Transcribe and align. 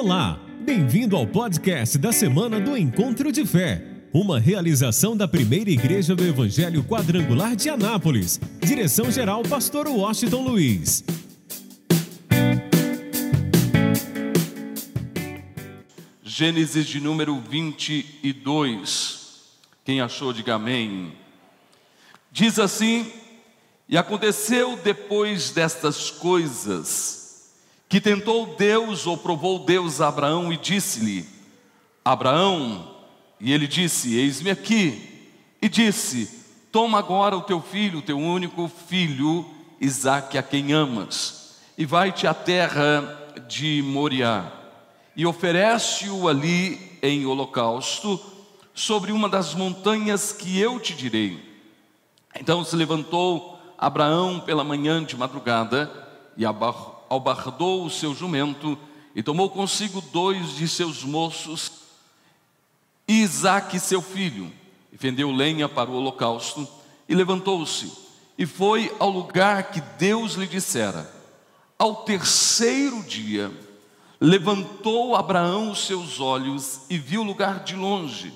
Olá, 0.00 0.38
bem-vindo 0.60 1.16
ao 1.16 1.26
podcast 1.26 1.98
da 1.98 2.12
semana 2.12 2.60
do 2.60 2.76
Encontro 2.76 3.32
de 3.32 3.44
Fé, 3.44 3.84
uma 4.12 4.38
realização 4.38 5.16
da 5.16 5.26
primeira 5.26 5.70
igreja 5.70 6.14
do 6.14 6.24
Evangelho 6.24 6.84
Quadrangular 6.84 7.56
de 7.56 7.68
Anápolis. 7.68 8.40
Direção-geral, 8.60 9.42
Pastor 9.42 9.88
Washington 9.88 10.42
Luiz. 10.42 11.02
Gênesis 16.22 16.86
de 16.86 17.00
número 17.00 17.40
22. 17.40 19.56
Quem 19.84 20.00
achou, 20.00 20.32
diga 20.32 20.54
amém. 20.54 21.12
Diz 22.30 22.60
assim: 22.60 23.04
E 23.88 23.98
aconteceu 23.98 24.76
depois 24.76 25.50
destas 25.50 26.08
coisas 26.08 27.17
que 27.88 28.00
tentou 28.00 28.54
Deus 28.56 29.06
ou 29.06 29.16
provou 29.16 29.60
Deus 29.60 30.00
a 30.00 30.08
Abraão 30.08 30.52
e 30.52 30.56
disse-lhe: 30.56 31.26
Abraão, 32.04 32.94
e 33.40 33.52
ele 33.52 33.66
disse: 33.66 34.14
Eis-me 34.14 34.50
aqui. 34.50 35.30
E 35.60 35.68
disse: 35.68 36.44
Toma 36.70 36.98
agora 36.98 37.36
o 37.36 37.42
teu 37.42 37.62
filho, 37.62 38.00
o 38.00 38.02
teu 38.02 38.18
único 38.18 38.70
filho, 38.88 39.44
Isaque, 39.80 40.36
a 40.36 40.42
quem 40.42 40.72
amas, 40.72 41.56
e 41.78 41.86
vai-te 41.86 42.26
à 42.26 42.34
terra 42.34 43.16
de 43.48 43.82
Moriá, 43.82 44.52
e 45.16 45.24
oferece-o 45.24 46.28
ali 46.28 46.98
em 47.02 47.24
holocausto, 47.24 48.20
sobre 48.74 49.12
uma 49.12 49.28
das 49.28 49.54
montanhas 49.54 50.30
que 50.30 50.58
eu 50.58 50.78
te 50.78 50.94
direi. 50.94 51.42
Então 52.38 52.64
se 52.64 52.76
levantou 52.76 53.58
Abraão 53.78 54.40
pela 54.40 54.62
manhã 54.62 55.02
de 55.02 55.16
madrugada 55.16 55.90
e 56.36 56.44
abarrou 56.44 56.97
albardou 57.08 57.84
o 57.84 57.90
seu 57.90 58.14
jumento 58.14 58.78
e 59.14 59.22
tomou 59.22 59.50
consigo 59.50 60.00
dois 60.00 60.56
de 60.56 60.68
seus 60.68 61.02
moços, 61.02 61.72
Isaque, 63.06 63.80
seu 63.80 64.02
filho, 64.02 64.52
e 64.92 64.98
fendeu 64.98 65.32
lenha 65.32 65.68
para 65.68 65.90
o 65.90 65.94
holocausto, 65.94 66.68
e 67.08 67.14
levantou-se, 67.14 67.90
e 68.36 68.44
foi 68.44 68.94
ao 68.98 69.10
lugar 69.10 69.70
que 69.70 69.80
Deus 69.80 70.34
lhe 70.34 70.46
dissera. 70.46 71.10
Ao 71.78 71.96
terceiro 71.96 73.02
dia, 73.02 73.50
levantou 74.20 75.16
Abraão 75.16 75.70
os 75.70 75.86
seus 75.86 76.20
olhos 76.20 76.80
e 76.90 76.98
viu 76.98 77.22
o 77.22 77.24
lugar 77.24 77.64
de 77.64 77.74
longe, 77.74 78.32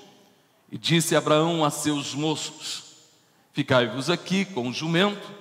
e 0.71 0.77
disse 0.77 1.15
Abraão 1.15 1.63
a 1.63 1.69
seus 1.69 2.15
moços: 2.15 2.83
Ficai-vos 3.53 4.09
aqui 4.09 4.43
com 4.43 4.69
o 4.69 4.73
jumento, 4.73 5.31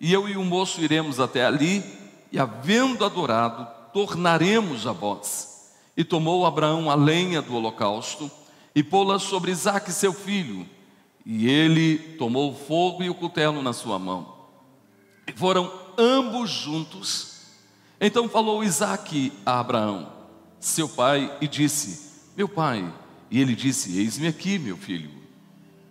e 0.00 0.12
eu 0.12 0.28
e 0.28 0.36
o 0.36 0.44
moço 0.44 0.80
iremos 0.80 1.18
até 1.18 1.44
ali, 1.44 1.82
e 2.30 2.38
havendo 2.38 3.04
adorado, 3.04 3.66
tornaremos 3.92 4.86
a 4.86 4.92
vós. 4.92 5.72
E 5.96 6.04
tomou 6.04 6.44
Abraão 6.44 6.90
a 6.90 6.94
lenha 6.94 7.40
do 7.40 7.54
holocausto 7.54 8.30
e 8.74 8.82
pô-la 8.82 9.18
sobre 9.18 9.50
Isaque, 9.50 9.90
seu 9.90 10.12
filho. 10.12 10.68
E 11.24 11.48
ele 11.48 11.98
tomou 12.18 12.52
o 12.52 12.54
fogo 12.54 13.02
e 13.02 13.08
o 13.08 13.14
cutelo 13.14 13.62
na 13.62 13.72
sua 13.72 13.98
mão. 13.98 14.34
E 15.26 15.32
foram 15.32 15.72
ambos 15.98 16.50
juntos. 16.50 17.36
Então 18.00 18.28
falou 18.28 18.62
Isaque 18.62 19.32
a 19.44 19.58
Abraão, 19.58 20.12
seu 20.60 20.88
pai, 20.88 21.34
e 21.40 21.48
disse: 21.48 22.12
Meu 22.36 22.48
pai. 22.48 22.92
E 23.30 23.40
ele 23.40 23.56
disse: 23.56 23.98
Eis-me 23.98 24.28
aqui, 24.28 24.58
meu 24.58 24.76
filho. 24.76 25.10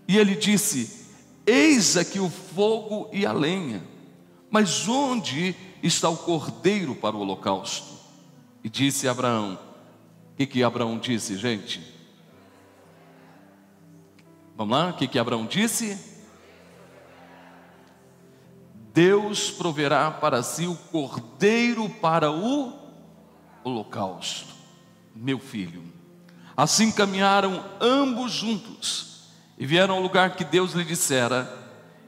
E 0.07 0.17
ele 0.17 0.35
disse: 0.35 1.07
Eis 1.45 1.97
aqui 1.97 2.19
o 2.19 2.29
fogo 2.29 3.09
e 3.11 3.25
a 3.25 3.31
lenha, 3.31 3.83
mas 4.55 4.87
onde 4.87 5.53
está 5.83 6.07
o 6.07 6.15
cordeiro 6.15 6.95
para 6.95 7.13
o 7.13 7.19
holocausto. 7.19 7.93
E 8.63 8.69
disse 8.69 9.05
Abraão: 9.05 9.59
O 10.31 10.37
que, 10.37 10.45
que 10.45 10.63
Abraão 10.63 10.97
disse, 10.97 11.35
gente? 11.35 11.83
Vamos 14.55 14.77
lá? 14.77 14.91
O 14.91 14.93
que, 14.93 15.09
que 15.09 15.19
Abraão 15.19 15.45
disse? 15.45 15.99
Deus 18.93 19.51
proverá 19.51 20.09
para 20.09 20.41
si 20.41 20.65
o 20.67 20.75
cordeiro 20.89 21.89
para 21.89 22.31
o 22.31 22.71
holocausto, 23.61 24.53
meu 25.13 25.37
filho. 25.37 25.83
Assim 26.55 26.93
caminharam 26.93 27.61
ambos 27.81 28.31
juntos 28.31 29.31
e 29.57 29.65
vieram 29.65 29.95
ao 29.95 30.01
lugar 30.01 30.37
que 30.37 30.45
Deus 30.45 30.71
lhe 30.71 30.85
dissera, 30.85 31.53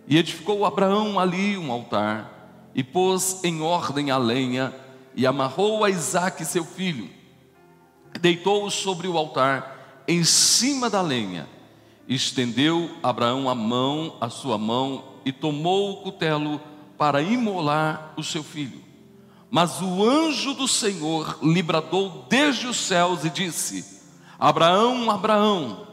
e 0.08 0.18
edificou 0.18 0.66
Abraão 0.66 1.20
ali 1.20 1.58
um 1.58 1.70
altar 1.74 2.37
e 2.78 2.84
pôs 2.84 3.44
em 3.44 3.60
ordem 3.60 4.12
a 4.12 4.18
lenha 4.20 4.72
e 5.16 5.26
amarrou 5.26 5.84
a 5.84 5.90
Isaque 5.90 6.46
seu 6.46 6.64
filho, 6.64 7.10
deitou-o 8.22 8.70
sobre 8.70 9.08
o 9.08 9.18
altar 9.18 10.04
em 10.08 10.24
cima 10.24 10.88
da 10.88 11.02
lenha, 11.02 11.50
estendeu 12.08 12.92
Abraão 13.02 13.50
a 13.50 13.56
mão, 13.56 14.16
a 14.22 14.30
sua 14.30 14.60
mão, 14.60 15.04
e 15.26 15.32
tomou 15.32 15.92
o 15.92 15.98
cutelo 16.04 16.62
para 17.00 17.20
imolar 17.20 18.14
o 18.16 18.24
seu 18.24 18.44
filho. 18.44 18.86
Mas 19.50 19.82
o 19.82 20.08
anjo 20.08 20.54
do 20.54 20.68
Senhor 20.68 21.40
lhe 21.42 21.64
bradou 21.64 22.26
desde 22.30 22.68
os 22.68 22.78
céus 22.78 23.26
e 23.26 23.30
disse: 23.30 24.04
Abraão, 24.38 25.10
Abraão. 25.10 25.88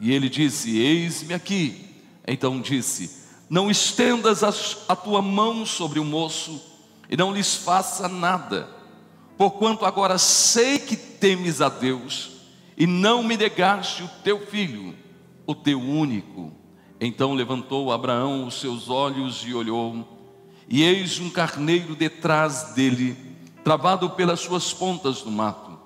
E 0.00 0.12
ele 0.12 0.28
disse: 0.28 0.78
Eis-me 0.78 1.34
aqui. 1.34 1.86
Então 2.26 2.60
disse: 2.60 3.19
não 3.50 3.68
estendas 3.68 4.44
a 4.88 4.94
tua 4.94 5.20
mão 5.20 5.66
sobre 5.66 5.98
o 5.98 6.04
moço 6.04 6.62
e 7.10 7.16
não 7.16 7.34
lhes 7.34 7.56
faça 7.56 8.06
nada, 8.06 8.68
porquanto 9.36 9.84
agora 9.84 10.16
sei 10.18 10.78
que 10.78 10.96
temes 10.96 11.60
a 11.60 11.68
Deus 11.68 12.30
e 12.78 12.86
não 12.86 13.24
me 13.24 13.36
negaste 13.36 14.04
o 14.04 14.08
teu 14.22 14.46
filho, 14.46 14.94
o 15.44 15.52
teu 15.52 15.80
único. 15.80 16.52
Então 17.00 17.34
levantou 17.34 17.90
Abraão 17.90 18.46
os 18.46 18.60
seus 18.60 18.88
olhos 18.88 19.42
e 19.44 19.52
olhou, 19.52 20.06
e 20.68 20.84
eis 20.84 21.18
um 21.18 21.28
carneiro 21.28 21.96
detrás 21.96 22.74
dele, 22.74 23.16
travado 23.64 24.10
pelas 24.10 24.38
suas 24.38 24.72
pontas 24.72 25.22
do 25.22 25.30
mato. 25.30 25.76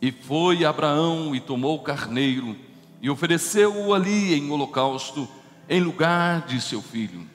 E 0.00 0.10
foi 0.10 0.64
Abraão 0.64 1.32
e 1.32 1.38
tomou 1.38 1.76
o 1.76 1.82
carneiro 1.82 2.56
e 3.00 3.08
ofereceu-o 3.08 3.94
ali 3.94 4.34
em 4.34 4.50
holocausto 4.50 5.28
em 5.68 5.80
lugar 5.80 6.46
de 6.46 6.60
seu 6.60 6.82
filho. 6.82 7.26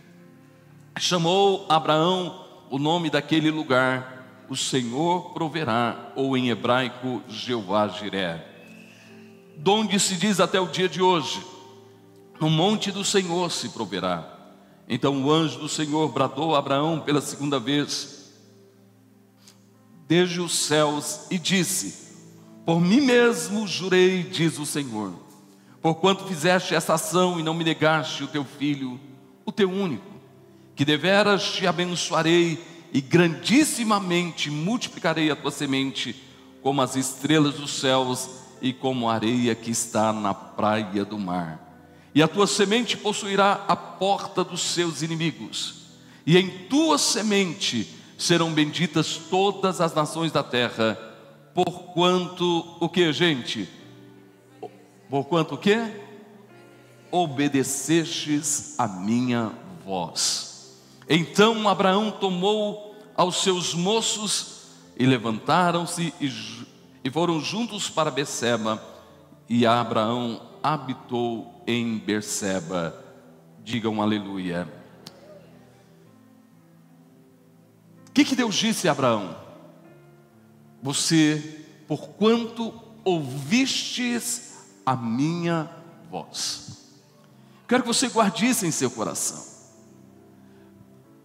Chamou 0.99 1.65
Abraão 1.69 2.45
o 2.69 2.77
nome 2.77 3.09
daquele 3.09 3.49
lugar, 3.49 4.45
o 4.49 4.55
Senhor 4.55 5.33
proverá, 5.33 6.11
ou 6.15 6.35
em 6.38 6.49
hebraico, 6.49 7.21
Jeová 7.27 7.88
Jiré. 7.88 8.45
Donde 9.57 9.99
se 9.99 10.15
diz 10.15 10.39
até 10.39 10.59
o 10.59 10.67
dia 10.67 10.89
de 10.89 11.01
hoje, 11.01 11.41
no 12.39 12.49
monte 12.49 12.91
do 12.91 13.03
Senhor 13.03 13.51
se 13.51 13.69
proverá. 13.69 14.27
Então 14.88 15.23
o 15.23 15.31
anjo 15.31 15.59
do 15.59 15.69
Senhor 15.69 16.09
bradou 16.09 16.55
a 16.55 16.59
Abraão 16.59 16.99
pela 16.99 17.21
segunda 17.21 17.59
vez, 17.59 18.31
desde 20.07 20.39
os 20.39 20.53
céus, 20.53 21.27
e 21.29 21.38
disse: 21.38 22.15
Por 22.65 22.79
mim 22.79 23.01
mesmo 23.01 23.67
jurei, 23.67 24.23
diz 24.23 24.59
o 24.59 24.65
Senhor 24.65 25.26
Porquanto 25.87 26.25
fizeste 26.25 26.75
essa 26.75 26.95
ação 26.95 27.39
e 27.39 27.43
não 27.43 27.53
me 27.53 27.63
negaste 27.63 28.21
o 28.21 28.27
teu 28.27 28.43
filho, 28.43 28.99
o 29.45 29.53
teu 29.53 29.71
único, 29.71 30.03
que 30.75 30.83
deveras 30.83 31.53
te 31.53 31.65
abençoarei 31.65 32.61
e 32.91 32.99
grandissimamente 32.99 34.51
multiplicarei 34.51 35.31
a 35.31 35.35
tua 35.37 35.49
semente, 35.49 36.13
como 36.61 36.81
as 36.81 36.97
estrelas 36.97 37.53
dos 37.53 37.71
céus 37.71 38.29
e 38.61 38.73
como 38.73 39.07
a 39.07 39.13
areia 39.13 39.55
que 39.55 39.71
está 39.71 40.11
na 40.11 40.33
praia 40.33 41.05
do 41.05 41.17
mar. 41.17 41.57
E 42.13 42.21
a 42.21 42.27
tua 42.27 42.47
semente 42.47 42.97
possuirá 42.97 43.63
a 43.65 43.75
porta 43.77 44.43
dos 44.43 44.59
seus 44.59 45.01
inimigos, 45.01 45.85
e 46.25 46.38
em 46.38 46.50
tua 46.67 46.97
semente 46.97 47.95
serão 48.17 48.51
benditas 48.51 49.15
todas 49.29 49.79
as 49.79 49.95
nações 49.95 50.33
da 50.33 50.44
terra, 50.44 51.00
porquanto 51.53 52.75
o 52.81 52.89
que, 52.89 53.13
gente? 53.13 53.76
Porquanto 55.09 55.56
o 55.56 55.57
quê? 55.57 55.77
Obedecestes 57.12 58.75
a 58.77 58.88
minha 58.88 59.54
voz. 59.86 60.81
Então 61.09 61.69
Abraão 61.69 62.12
tomou 62.12 62.95
aos 63.15 63.42
seus 63.42 63.74
moços 63.74 64.57
e 64.98 65.06
levantaram-se 65.06 66.13
e, 66.19 66.31
e 67.04 67.09
foram 67.09 67.39
juntos 67.39 67.89
para 67.89 68.12
Beceba, 68.12 68.83
e 69.48 69.65
Abraão 69.65 70.42
habitou 70.62 71.63
em 71.65 71.98
Berseba. 71.98 73.06
Digam 73.63 74.01
aleluia. 74.01 74.68
O 78.10 78.12
que, 78.12 78.25
que 78.25 78.36
Deus 78.36 78.56
disse 78.56 78.89
a 78.89 78.92
Abraão? 78.92 79.38
Você, 80.81 81.65
por 81.88 82.10
quanto 82.10 82.74
ouvistes 83.06 84.56
a 84.88 84.95
minha 84.95 85.69
voz. 86.10 86.78
Quero 87.68 87.84
que 87.84 87.88
você 87.88 88.07
guarde 88.07 88.48
isso 88.48 88.66
em 88.66 88.72
seu 88.72 88.89
coração. 88.89 89.45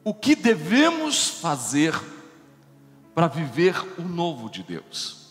O 0.04 0.12
que 0.12 0.34
devemos 0.34 1.28
fazer 1.28 1.94
para 3.14 3.28
viver 3.28 3.76
o 3.96 4.02
novo 4.02 4.50
de 4.50 4.62
Deus? 4.62 5.22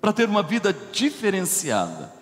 para 0.00 0.12
ter 0.12 0.28
uma 0.28 0.42
vida 0.42 0.74
diferenciada, 0.92 2.12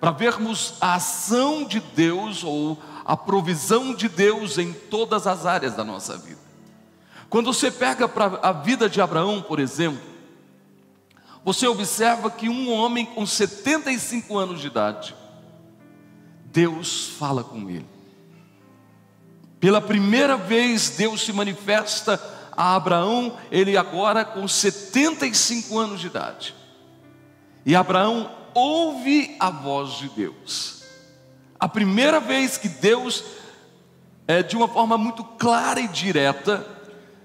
para 0.00 0.10
vermos 0.10 0.74
a 0.80 0.94
ação 0.94 1.64
de 1.64 1.80
Deus 1.80 2.42
ou 2.42 2.78
a 3.04 3.16
provisão 3.16 3.94
de 3.94 4.08
Deus 4.08 4.58
em 4.58 4.72
todas 4.72 5.26
as 5.26 5.46
áreas 5.46 5.74
da 5.74 5.84
nossa 5.84 6.16
vida. 6.16 6.40
Quando 7.28 7.52
você 7.52 7.70
pega 7.70 8.08
para 8.08 8.40
a 8.42 8.52
vida 8.52 8.88
de 8.88 9.00
Abraão, 9.00 9.42
por 9.42 9.58
exemplo, 9.58 10.00
você 11.44 11.66
observa 11.66 12.30
que 12.30 12.48
um 12.48 12.72
homem 12.72 13.04
com 13.04 13.26
75 13.26 14.38
anos 14.38 14.60
de 14.60 14.68
idade, 14.68 15.14
Deus 16.46 17.08
fala 17.18 17.42
com 17.42 17.68
ele. 17.68 17.86
Pela 19.58 19.80
primeira 19.80 20.36
vez, 20.36 20.90
Deus 20.90 21.22
se 21.22 21.32
manifesta 21.32 22.20
a 22.56 22.74
Abraão, 22.76 23.38
ele 23.50 23.76
agora 23.76 24.24
com 24.24 24.46
75 24.46 25.78
anos 25.78 26.00
de 26.00 26.08
idade. 26.08 26.54
E 27.64 27.74
Abraão 27.74 28.30
ouve 28.54 29.36
a 29.40 29.50
voz 29.50 29.92
de 29.94 30.08
Deus. 30.10 30.82
A 31.58 31.68
primeira 31.68 32.20
vez 32.20 32.58
que 32.58 32.68
Deus, 32.68 33.24
é, 34.26 34.42
de 34.42 34.56
uma 34.56 34.68
forma 34.68 34.98
muito 34.98 35.24
clara 35.24 35.80
e 35.80 35.88
direta, 35.88 36.66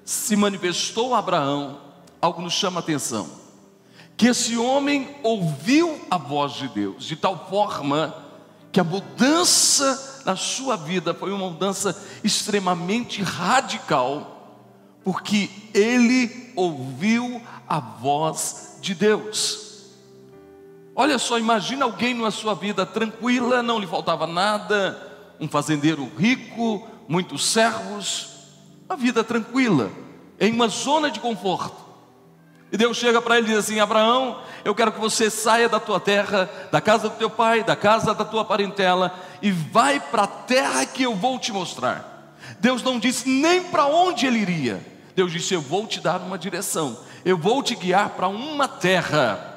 se 0.06 0.36
manifestou 0.36 1.14
a 1.14 1.20
Abraão, 1.20 1.82
algo 2.22 2.42
nos 2.42 2.54
chama 2.54 2.80
a 2.80 2.84
atenção. 2.84 3.47
Que 4.18 4.28
esse 4.28 4.58
homem 4.58 5.16
ouviu 5.22 6.02
a 6.10 6.18
voz 6.18 6.54
de 6.54 6.68
Deus, 6.68 7.06
de 7.06 7.16
tal 7.16 7.48
forma 7.48 8.14
que 8.72 8.80
a 8.80 8.84
mudança 8.84 10.24
na 10.26 10.36
sua 10.36 10.76
vida 10.76 11.14
foi 11.14 11.32
uma 11.32 11.50
mudança 11.50 11.96
extremamente 12.24 13.22
radical, 13.22 14.66
porque 15.04 15.50
ele 15.74 16.52
ouviu 16.56 17.42
a 17.70 17.80
voz 17.80 18.78
de 18.82 18.94
Deus. 18.94 19.86
Olha 20.96 21.20
só, 21.20 21.38
imagina 21.38 21.86
alguém 21.86 22.16
na 22.16 22.32
sua 22.32 22.56
vida 22.56 22.86
tranquila, 22.86 23.62
não 23.62 23.80
lhe 23.80 23.86
faltava 23.86 24.26
nada, 24.26 25.00
um 25.40 25.48
fazendeiro 25.48 26.12
rico, 26.18 26.88
muitos 27.08 27.46
servos, 27.46 28.30
uma 28.90 28.98
vida 28.98 29.24
tranquila, 29.24 29.92
em 30.40 30.52
uma 30.52 30.68
zona 30.68 31.12
de 31.12 31.20
conforto. 31.20 31.87
E 32.72 32.78
Deus 32.78 32.98
chega 32.98 33.22
para 33.22 33.38
ele 33.38 33.48
e 33.48 33.50
diz 33.50 33.60
assim: 33.60 33.80
Abraão, 33.80 34.40
eu 34.66 34.76
quero 34.76 34.92
que 34.92 35.00
você 35.00 35.30
saia 35.30 35.70
da 35.70 35.80
tua 35.80 36.00
terra, 36.00 36.50
da 36.72 36.82
casa 36.82 37.10
do 37.10 37.16
teu 37.16 37.30
pai, 37.30 37.64
da 37.64 37.76
casa 37.76 38.14
da 38.14 38.26
tua 38.26 38.44
parentela, 38.44 39.18
e 39.42 39.52
vai 39.52 40.00
para 40.00 40.24
a 40.24 40.28
terra 40.28 40.86
que 40.86 41.04
eu 41.04 41.16
vou 41.16 41.40
te 41.40 41.52
mostrar. 41.52 42.36
Deus 42.60 42.84
não 42.84 43.00
disse 43.00 43.30
nem 43.30 43.64
para 43.64 43.86
onde 43.86 44.26
ele 44.26 44.40
iria, 44.40 44.86
Deus 45.16 45.32
disse: 45.32 45.54
Eu 45.54 45.62
vou 45.62 45.88
te 45.88 46.02
dar 46.02 46.20
uma 46.20 46.38
direção, 46.38 46.98
eu 47.24 47.38
vou 47.38 47.64
te 47.64 47.76
guiar 47.76 48.10
para 48.10 48.28
uma 48.28 48.68
terra. 48.68 49.54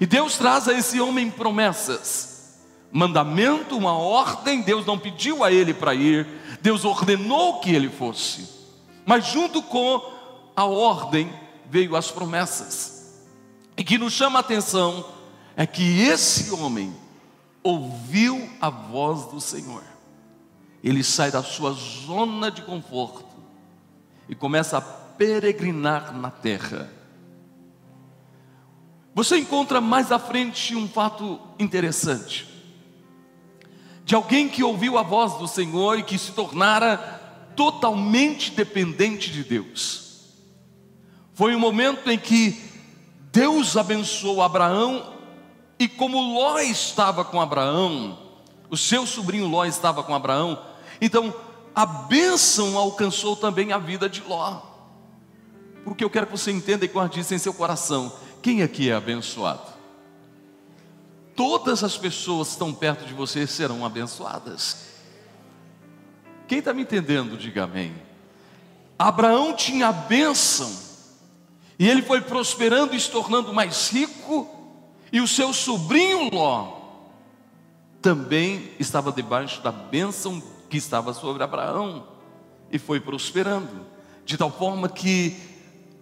E 0.00 0.06
Deus 0.06 0.36
traz 0.36 0.68
a 0.68 0.72
esse 0.72 1.00
homem 1.00 1.30
promessas, 1.30 2.58
mandamento, 2.90 3.76
uma 3.76 3.96
ordem. 3.96 4.62
Deus 4.62 4.86
não 4.86 4.98
pediu 4.98 5.42
a 5.42 5.50
ele 5.50 5.74
para 5.74 5.94
ir, 5.94 6.26
Deus 6.60 6.84
ordenou 6.84 7.58
que 7.60 7.74
ele 7.74 7.88
fosse, 7.88 8.48
mas 9.04 9.26
junto 9.26 9.60
com 9.60 10.00
a 10.54 10.64
ordem 10.64 11.45
veio 11.70 11.96
as 11.96 12.10
promessas. 12.10 13.22
E 13.76 13.84
que 13.84 13.98
nos 13.98 14.12
chama 14.12 14.38
a 14.38 14.40
atenção 14.40 15.04
é 15.56 15.66
que 15.66 16.02
esse 16.02 16.52
homem 16.52 16.94
ouviu 17.62 18.48
a 18.60 18.70
voz 18.70 19.26
do 19.26 19.40
Senhor. 19.40 19.82
Ele 20.82 21.02
sai 21.02 21.30
da 21.30 21.42
sua 21.42 21.72
zona 21.72 22.50
de 22.50 22.62
conforto 22.62 23.24
e 24.28 24.34
começa 24.34 24.78
a 24.78 24.80
peregrinar 24.80 26.12
na 26.16 26.30
terra 26.30 26.90
você 29.16 29.38
encontra 29.38 29.80
mais 29.80 30.12
à 30.12 30.18
frente 30.18 30.76
um 30.76 30.86
fato 30.86 31.40
interessante. 31.58 32.46
De 34.04 34.14
alguém 34.14 34.46
que 34.46 34.62
ouviu 34.62 34.98
a 34.98 35.02
voz 35.02 35.38
do 35.38 35.48
Senhor 35.48 35.98
e 35.98 36.02
que 36.02 36.18
se 36.18 36.32
tornara 36.32 36.98
totalmente 37.56 38.50
dependente 38.50 39.32
de 39.32 39.42
Deus. 39.42 40.05
Foi 41.36 41.54
um 41.54 41.60
momento 41.60 42.10
em 42.10 42.18
que 42.18 42.58
Deus 43.30 43.76
abençoou 43.76 44.40
Abraão 44.40 45.12
e 45.78 45.86
como 45.86 46.18
Ló 46.18 46.58
estava 46.60 47.26
com 47.26 47.38
Abraão, 47.38 48.18
o 48.70 48.76
seu 48.76 49.06
sobrinho 49.06 49.46
Ló 49.46 49.66
estava 49.66 50.02
com 50.02 50.14
Abraão, 50.14 50.58
então 50.98 51.34
a 51.74 51.84
bênção 51.84 52.78
alcançou 52.78 53.36
também 53.36 53.70
a 53.70 53.76
vida 53.76 54.08
de 54.08 54.22
Ló. 54.22 54.62
Porque 55.84 56.02
eu 56.02 56.08
quero 56.08 56.24
que 56.24 56.32
você 56.32 56.50
entenda 56.50 56.86
e 56.86 56.88
guarde 56.88 57.20
isso 57.20 57.34
em 57.34 57.38
seu 57.38 57.52
coração. 57.52 58.10
Quem 58.40 58.62
aqui 58.62 58.88
é 58.88 58.94
abençoado? 58.94 59.74
Todas 61.34 61.84
as 61.84 61.98
pessoas 61.98 62.48
que 62.48 62.54
estão 62.54 62.72
perto 62.72 63.04
de 63.04 63.12
você 63.12 63.46
serão 63.46 63.84
abençoadas. 63.84 64.86
Quem 66.48 66.60
está 66.60 66.72
me 66.72 66.80
entendendo, 66.80 67.36
diga 67.36 67.64
amém. 67.64 67.94
Abraão 68.98 69.54
tinha 69.54 69.88
a 69.88 69.92
bênção, 69.92 70.85
e 71.78 71.88
ele 71.88 72.02
foi 72.02 72.20
prosperando 72.20 72.94
e 72.94 73.00
se 73.00 73.10
tornando 73.10 73.52
mais 73.52 73.90
rico, 73.90 74.48
e 75.12 75.20
o 75.20 75.28
seu 75.28 75.52
sobrinho 75.52 76.30
Ló 76.32 76.76
também 78.00 78.70
estava 78.78 79.12
debaixo 79.12 79.60
da 79.62 79.72
bênção 79.72 80.42
que 80.70 80.76
estava 80.76 81.12
sobre 81.12 81.42
Abraão, 81.42 82.06
e 82.70 82.78
foi 82.78 83.00
prosperando, 83.00 83.86
de 84.24 84.36
tal 84.36 84.50
forma 84.50 84.88
que 84.88 85.36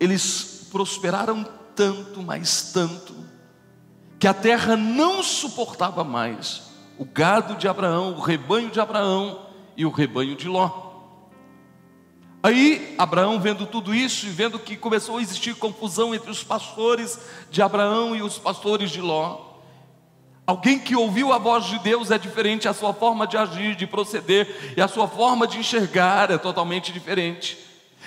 eles 0.00 0.68
prosperaram 0.70 1.46
tanto, 1.74 2.22
mais 2.22 2.72
tanto, 2.72 3.14
que 4.18 4.26
a 4.26 4.34
terra 4.34 4.76
não 4.76 5.22
suportava 5.22 6.02
mais 6.02 6.62
o 6.98 7.04
gado 7.04 7.56
de 7.56 7.68
Abraão, 7.68 8.14
o 8.14 8.20
rebanho 8.20 8.70
de 8.70 8.80
Abraão 8.80 9.46
e 9.76 9.84
o 9.84 9.90
rebanho 9.90 10.36
de 10.36 10.48
Ló. 10.48 10.83
Aí 12.44 12.94
Abraão, 12.98 13.40
vendo 13.40 13.64
tudo 13.64 13.94
isso 13.94 14.26
e 14.26 14.28
vendo 14.28 14.58
que 14.58 14.76
começou 14.76 15.16
a 15.16 15.22
existir 15.22 15.54
confusão 15.54 16.14
entre 16.14 16.30
os 16.30 16.44
pastores 16.44 17.18
de 17.50 17.62
Abraão 17.62 18.14
e 18.14 18.20
os 18.20 18.38
pastores 18.38 18.90
de 18.90 19.00
Ló, 19.00 19.40
alguém 20.46 20.78
que 20.78 20.94
ouviu 20.94 21.32
a 21.32 21.38
voz 21.38 21.64
de 21.64 21.78
Deus 21.78 22.10
é 22.10 22.18
diferente, 22.18 22.68
a 22.68 22.74
sua 22.74 22.92
forma 22.92 23.26
de 23.26 23.38
agir, 23.38 23.74
de 23.74 23.86
proceder 23.86 24.74
e 24.76 24.82
a 24.82 24.86
sua 24.86 25.08
forma 25.08 25.46
de 25.46 25.56
enxergar 25.56 26.30
é 26.30 26.36
totalmente 26.36 26.92
diferente. 26.92 27.56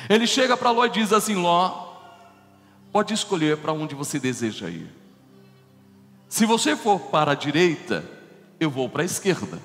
Ele 0.08 0.28
chega 0.28 0.56
para 0.56 0.70
Ló 0.70 0.86
e 0.86 0.90
diz 0.92 1.12
assim: 1.12 1.34
Ló, 1.34 1.96
pode 2.92 3.16
escolher 3.16 3.58
para 3.58 3.74
onde 3.74 3.96
você 3.96 4.20
deseja 4.20 4.70
ir. 4.70 4.88
Se 6.30 6.46
você 6.46 6.76
for 6.76 7.00
para 7.00 7.32
a 7.32 7.36
direita, 7.36 8.08
eu 8.60 8.70
vou 8.70 8.88
para 8.88 9.02
a 9.02 9.06
esquerda. 9.06 9.60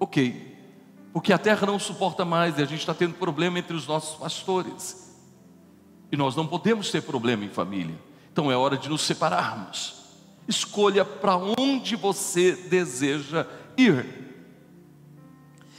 Ok, 0.00 0.47
porque 1.12 1.32
a 1.32 1.38
terra 1.38 1.66
não 1.66 1.78
suporta 1.78 2.24
mais 2.24 2.58
e 2.58 2.62
a 2.62 2.66
gente 2.66 2.80
está 2.80 2.94
tendo 2.94 3.14
problema 3.14 3.58
entre 3.58 3.74
os 3.74 3.86
nossos 3.86 4.16
pastores. 4.18 5.16
E 6.10 6.16
nós 6.16 6.36
não 6.36 6.46
podemos 6.46 6.90
ter 6.90 7.02
problema 7.02 7.44
em 7.44 7.48
família. 7.48 7.98
Então 8.32 8.50
é 8.50 8.56
hora 8.56 8.76
de 8.76 8.88
nos 8.88 9.02
separarmos. 9.02 9.96
Escolha 10.46 11.04
para 11.04 11.36
onde 11.36 11.96
você 11.96 12.52
deseja 12.52 13.46
ir. 13.76 14.06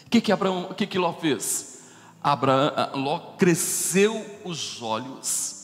O 0.06 0.10
que 0.10 0.22
que 0.22 0.32
Abraão, 0.32 0.74
que 0.76 0.86
que 0.86 0.98
Ló 0.98 1.14
fez? 1.14 1.84
Abraão, 2.22 2.72
Ló 2.96 3.20
cresceu 3.38 4.26
os 4.44 4.82
olhos 4.82 5.60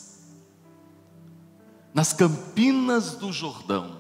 nas 1.93 2.11
campinas 2.11 3.15
do 3.15 3.31
Jordão. 3.31 3.99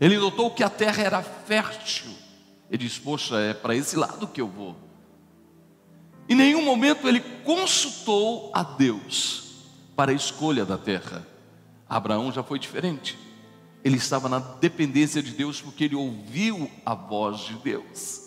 Ele 0.00 0.18
notou 0.18 0.50
que 0.50 0.64
a 0.64 0.68
terra 0.68 1.02
era 1.02 1.22
fértil. 1.22 2.10
Ele 2.68 2.84
disse: 2.84 3.00
Poxa, 3.00 3.38
é 3.38 3.54
para 3.54 3.76
esse 3.76 3.96
lado 3.96 4.26
que 4.26 4.40
eu 4.40 4.48
vou. 4.48 4.89
Em 6.30 6.36
nenhum 6.36 6.64
momento 6.64 7.08
ele 7.08 7.18
consultou 7.44 8.52
a 8.54 8.62
Deus 8.62 9.50
para 9.96 10.12
a 10.12 10.14
escolha 10.14 10.64
da 10.64 10.78
terra. 10.78 11.26
Abraão 11.88 12.30
já 12.30 12.40
foi 12.40 12.56
diferente. 12.56 13.18
Ele 13.82 13.96
estava 13.96 14.28
na 14.28 14.38
dependência 14.38 15.20
de 15.20 15.32
Deus 15.32 15.60
porque 15.60 15.84
ele 15.84 15.96
ouviu 15.96 16.70
a 16.86 16.94
voz 16.94 17.40
de 17.40 17.54
Deus. 17.54 18.20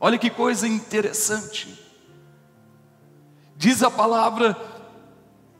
Olha 0.00 0.16
que 0.16 0.30
coisa 0.30 0.66
interessante. 0.66 1.78
Diz 3.54 3.82
a 3.82 3.90
palavra 3.90 4.56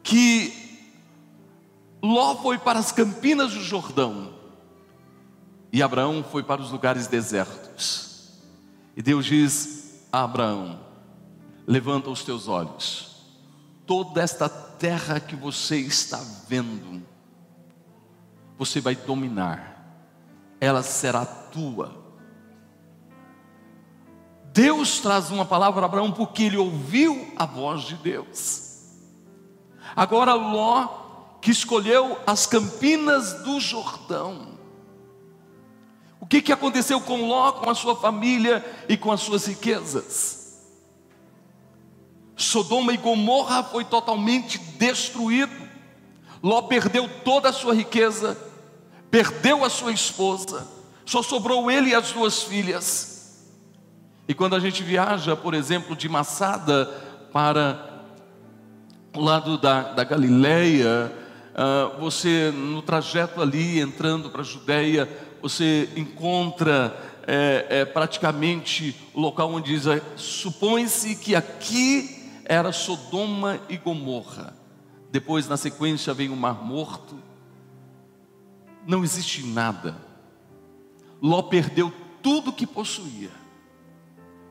que 0.03 0.55
Ló 2.03 2.37
foi 2.37 2.57
para 2.57 2.79
as 2.79 2.93
campinas 2.93 3.53
do 3.53 3.61
Jordão 3.61 4.33
e 5.71 5.83
Abraão 5.83 6.25
foi 6.25 6.43
para 6.43 6.63
os 6.63 6.71
lugares 6.71 7.09
desertos. 7.09 8.41
E 8.97 9.03
Deus 9.03 9.27
diz 9.27 9.78
a 10.13 10.25
Abraão: 10.25 10.81
Levanta 11.67 12.11
os 12.11 12.25
teus 12.25 12.49
olhos, 12.49 13.23
toda 13.87 14.23
esta 14.23 14.49
terra 14.49 15.21
que 15.21 15.37
você 15.37 15.77
está 15.79 16.19
vendo, 16.49 17.03
você 18.57 18.81
vai 18.81 18.95
dominar, 18.95 20.03
ela 20.61 20.83
será 20.83 21.25
tua. 21.25 21.97
Deus 24.53 24.99
traz 24.99 25.31
uma 25.31 25.45
palavra 25.45 25.83
a 25.83 25.85
Abraão 25.85 26.11
porque 26.11 26.45
ele 26.45 26.57
ouviu 26.57 27.33
a 27.37 27.47
voz 27.47 27.83
de 27.83 27.95
Deus. 27.97 28.69
Agora 29.95 30.35
Ló 30.35 31.39
que 31.41 31.51
escolheu 31.51 32.19
as 32.27 32.47
campinas 32.47 33.45
do 33.45 33.61
Jordão. 33.61 34.58
O 36.21 36.27
que, 36.27 36.43
que 36.43 36.53
aconteceu 36.53 37.01
com 37.01 37.27
Ló, 37.29 37.53
com 37.53 37.71
a 37.71 37.75
sua 37.75 37.97
família 37.97 38.65
e 38.89 38.97
com 38.97 39.13
as 39.13 39.21
suas 39.21 39.47
riquezas? 39.47 40.39
Sodoma 42.37 42.93
e 42.93 42.97
Gomorra 42.97 43.65
foi 43.65 43.85
totalmente 43.85 44.59
destruído. 44.79 45.69
Ló 46.43 46.63
perdeu 46.63 47.09
toda 47.25 47.49
a 47.49 47.53
sua 47.53 47.75
riqueza, 47.75 48.39
perdeu 49.11 49.65
a 49.65 49.71
sua 49.71 49.93
esposa, 49.93 50.67
só 51.05 51.23
sobrou 51.23 51.71
ele 51.71 51.91
e 51.91 51.95
as 51.95 52.13
duas 52.13 52.43
filhas. 52.45 53.45
E 54.29 54.35
quando 54.35 54.55
a 54.55 54.61
gente 54.61 54.83
viaja, 54.83 55.35
por 55.35 55.55
exemplo, 55.55 55.97
de 55.97 56.09
Massada 56.09 56.87
para 57.33 58.05
o 59.17 59.21
lado 59.21 59.59
da, 59.59 59.95
da 59.95 60.05
Galileia, 60.05 61.13
uh, 61.55 61.99
você 61.99 62.53
no 62.53 62.83
trajeto 62.83 63.43
ali, 63.43 63.81
entrando 63.81 64.31
para 64.31 64.43
a 64.43 64.45
Judéia, 64.45 65.09
você 65.41 65.89
encontra 65.97 66.97
é, 67.27 67.67
é, 67.69 67.85
praticamente 67.85 68.97
o 69.13 69.21
local 69.21 69.53
onde 69.53 69.75
diz: 69.75 69.85
supõe-se 70.17 71.17
que 71.17 71.35
aqui 71.35 72.19
era 72.45 72.73
Sodoma 72.73 73.61
e 73.69 73.77
Gomorra. 73.77 74.57
Depois, 75.11 75.49
na 75.49 75.57
sequência, 75.57 76.15
vem 76.15 76.31
o 76.31 76.37
Mar 76.37 76.65
Morto. 76.65 77.17
Não 78.87 79.05
existe 79.05 79.43
nada. 79.45 79.97
Ló 81.21 81.43
perdeu 81.43 81.93
tudo 82.23 82.53
que 82.53 82.67
possuía, 82.67 83.31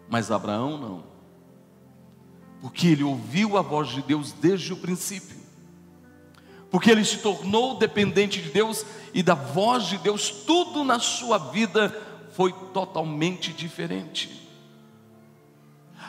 mas 0.09 0.31
Abraão 0.31 0.77
não, 0.77 1.03
porque 2.61 2.87
ele 2.87 3.03
ouviu 3.03 3.57
a 3.57 3.61
voz 3.61 3.89
de 3.89 4.01
Deus 4.01 4.31
desde 4.33 4.73
o 4.73 4.77
princípio, 4.77 5.37
porque 6.69 6.91
ele 6.91 7.05
se 7.05 7.17
tornou 7.17 7.77
dependente 7.77 8.41
de 8.41 8.49
Deus 8.49 8.85
e 9.13 9.23
da 9.23 9.33
voz 9.33 9.85
de 9.85 9.97
Deus, 9.97 10.29
tudo 10.29 10.83
na 10.83 10.99
sua 10.99 11.37
vida 11.37 11.95
foi 12.33 12.53
totalmente 12.73 13.53
diferente. 13.53 14.47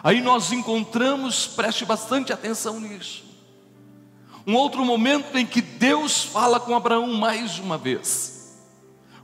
Aí 0.02 0.20
nós 0.20 0.52
encontramos, 0.52 1.46
preste 1.46 1.84
bastante 1.84 2.32
atenção 2.32 2.78
nisso, 2.80 3.24
um 4.46 4.54
outro 4.54 4.84
momento 4.84 5.36
em 5.36 5.44
que 5.44 5.60
Deus 5.60 6.22
fala 6.22 6.58
com 6.58 6.74
Abraão 6.74 7.12
mais 7.14 7.58
uma 7.58 7.76
vez, 7.76 8.56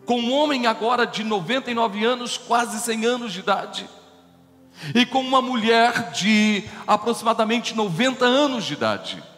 com 0.04 0.20
um 0.20 0.32
homem 0.32 0.66
agora 0.66 1.06
de 1.06 1.24
99 1.24 2.04
anos, 2.04 2.36
quase 2.36 2.78
100 2.80 3.06
anos 3.06 3.32
de 3.32 3.40
idade, 3.40 3.88
e 4.94 5.06
com 5.06 5.20
uma 5.20 5.40
mulher 5.40 6.10
de 6.12 6.64
aproximadamente 6.86 7.74
90 7.74 8.24
anos 8.24 8.64
de 8.64 8.74
idade. 8.74 9.33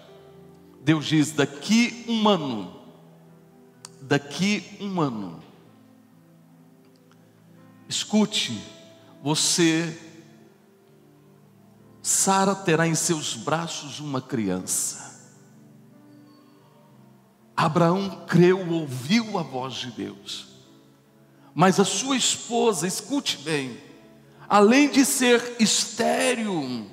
Deus 0.87 1.07
diz: 1.07 1.33
daqui 1.33 2.05
um 2.07 2.29
ano, 2.29 2.81
daqui 4.01 4.79
um 4.81 5.01
ano, 5.01 5.43
escute, 7.89 8.63
você, 9.21 10.01
Sara 12.01 12.55
terá 12.55 12.87
em 12.87 12.95
seus 12.95 13.35
braços 13.35 13.99
uma 13.99 14.23
criança. 14.23 15.27
Abraão 17.57 18.25
creu, 18.29 18.71
ouviu 18.71 19.37
a 19.41 19.43
voz 19.43 19.75
de 19.75 19.91
Deus. 19.91 20.47
Mas 21.53 21.81
a 21.81 21.85
sua 21.85 22.17
esposa, 22.17 22.87
escute 22.87 23.39
bem, 23.39 23.77
além 24.49 24.89
de 24.89 25.05
ser 25.05 25.57
estéril, 25.59 26.89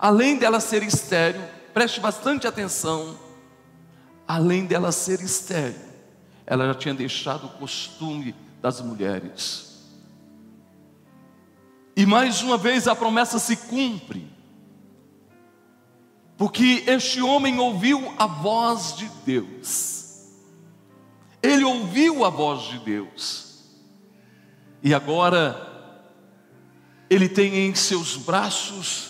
além 0.00 0.36
dela 0.36 0.58
ser 0.58 0.82
estéril, 0.82 1.59
preste 1.72 2.00
bastante 2.00 2.46
atenção, 2.46 3.18
além 4.26 4.66
dela 4.66 4.92
ser 4.92 5.20
estéril, 5.20 5.90
ela 6.46 6.66
já 6.66 6.74
tinha 6.74 6.94
deixado 6.94 7.46
o 7.46 7.50
costume 7.50 8.34
das 8.60 8.80
mulheres. 8.80 9.88
E 11.96 12.06
mais 12.06 12.42
uma 12.42 12.56
vez 12.56 12.88
a 12.88 12.94
promessa 12.94 13.38
se 13.38 13.56
cumpre, 13.56 14.26
porque 16.36 16.84
este 16.86 17.20
homem 17.20 17.58
ouviu 17.58 18.14
a 18.18 18.26
voz 18.26 18.96
de 18.96 19.10
Deus, 19.26 20.28
ele 21.42 21.64
ouviu 21.64 22.24
a 22.24 22.30
voz 22.30 22.62
de 22.62 22.78
Deus, 22.78 23.64
e 24.82 24.94
agora 24.94 25.66
ele 27.10 27.28
tem 27.28 27.66
em 27.66 27.74
seus 27.74 28.16
braços 28.16 29.09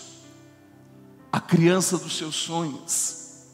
a 1.31 1.39
criança 1.39 1.97
dos 1.97 2.17
seus 2.17 2.35
sonhos, 2.35 3.47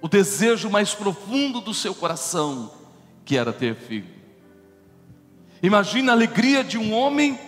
o 0.00 0.08
desejo 0.08 0.68
mais 0.68 0.94
profundo 0.94 1.60
do 1.60 1.72
seu 1.72 1.94
coração, 1.94 2.72
que 3.24 3.36
era 3.36 3.52
ter 3.52 3.76
filho. 3.76 4.18
Imagina 5.62 6.12
a 6.12 6.14
alegria 6.14 6.64
de 6.64 6.78
um 6.78 6.92
homem 6.92 7.38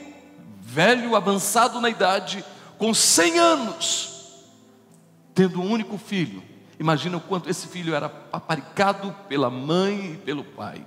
velho, 0.61 1.17
avançado 1.17 1.81
na 1.81 1.89
idade, 1.89 2.45
com 2.79 2.95
100 2.95 3.39
anos, 3.39 4.45
tendo 5.35 5.61
um 5.61 5.71
único 5.71 5.99
filho, 5.99 6.43
imagina 6.79 7.17
o 7.17 7.21
quanto 7.21 7.49
esse 7.49 7.67
filho 7.67 7.95
era 7.95 8.09
paparicado 8.09 9.15
pela 9.29 9.51
mãe 9.51 10.13
e 10.13 10.17
pelo 10.19 10.45
pai. 10.45 10.85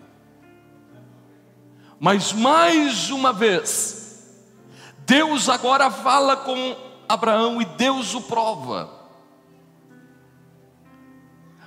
Mas 1.99 2.33
mais 2.33 3.09
uma 3.09 3.31
vez, 3.31 4.27
Deus 5.05 5.49
agora 5.49 5.89
fala 5.89 6.35
com 6.35 6.92
Abraão 7.07 7.61
e 7.61 7.65
Deus 7.65 8.13
o 8.13 8.21
prova. 8.21 9.03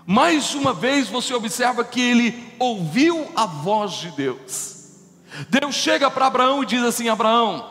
Mais 0.06 0.54
uma 0.54 0.72
vez 0.72 1.08
você 1.08 1.34
observa 1.34 1.84
que 1.84 2.00
ele 2.00 2.54
ouviu 2.60 3.28
a 3.34 3.44
voz 3.44 3.94
de 3.94 4.12
Deus. 4.12 4.76
Deus 5.48 5.74
chega 5.74 6.10
para 6.10 6.26
Abraão 6.26 6.62
e 6.62 6.66
diz 6.66 6.82
assim: 6.82 7.08
Abraão, 7.08 7.66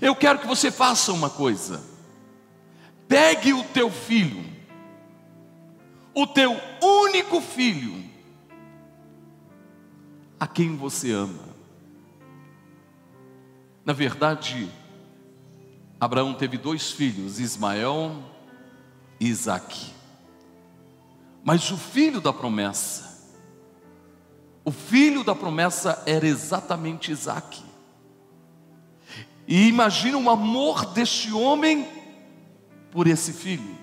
eu 0.00 0.14
quero 0.14 0.38
que 0.38 0.46
você 0.46 0.70
faça 0.70 1.12
uma 1.12 1.28
coisa. 1.28 1.82
Pegue 3.08 3.52
o 3.52 3.64
teu 3.64 3.90
filho, 3.90 4.44
o 6.14 6.26
teu 6.26 6.58
único 6.80 7.40
filho, 7.40 8.02
a 10.38 10.46
quem 10.46 10.76
você 10.76 11.10
ama. 11.10 11.52
Na 13.84 13.92
verdade, 13.92 14.70
Abraão 16.02 16.34
teve 16.34 16.58
dois 16.58 16.90
filhos, 16.90 17.38
Ismael 17.38 18.24
e 19.20 19.28
Isaque. 19.28 19.92
Mas 21.44 21.70
o 21.70 21.76
filho 21.76 22.20
da 22.20 22.32
promessa, 22.32 23.22
o 24.64 24.72
filho 24.72 25.22
da 25.22 25.32
promessa 25.32 26.02
era 26.04 26.26
exatamente 26.26 27.12
Isaque. 27.12 27.62
E 29.46 29.68
imagina 29.68 30.18
o 30.18 30.28
amor 30.28 30.86
deste 30.86 31.32
homem 31.32 31.86
por 32.90 33.06
esse 33.06 33.32
filho. 33.32 33.78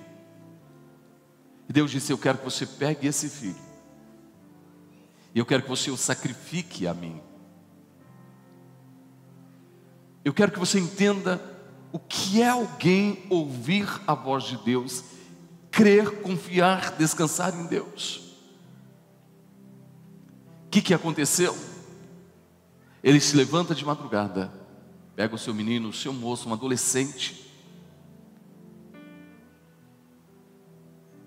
E 1.70 1.72
Deus 1.72 1.90
disse: 1.90 2.12
Eu 2.12 2.18
quero 2.18 2.40
que 2.40 2.44
você 2.44 2.66
pegue 2.66 3.08
esse 3.08 3.30
filho, 3.30 3.56
e 5.34 5.40
eu 5.40 5.46
quero 5.46 5.64
que 5.64 5.70
você 5.70 5.90
o 5.90 5.96
sacrifique 5.96 6.86
a 6.86 6.94
mim. 6.94 7.22
Eu 10.26 10.34
quero 10.34 10.52
que 10.52 10.60
você 10.60 10.78
entenda 10.78 11.49
o 11.92 12.00
que 12.00 12.42
é 12.42 12.50
alguém 12.50 13.26
ouvir 13.30 13.88
a 14.06 14.14
voz 14.14 14.44
de 14.44 14.58
Deus, 14.58 15.04
crer, 15.72 16.22
confiar, 16.22 16.92
descansar 16.98 17.54
em 17.54 17.66
Deus. 17.66 18.36
O 20.66 20.70
que, 20.70 20.82
que 20.82 20.94
aconteceu? 20.94 21.58
Ele 23.04 23.20
se 23.20 23.36
levanta 23.36 23.74
de 23.74 23.84
madrugada, 23.84 24.54
pega 25.16 25.34
o 25.34 25.38
seu 25.38 25.54
menino, 25.54 25.90
o 25.90 25.94
seu 25.94 26.14
moço, 26.14 26.48
um 26.48 26.54
adolescente, 26.54 27.50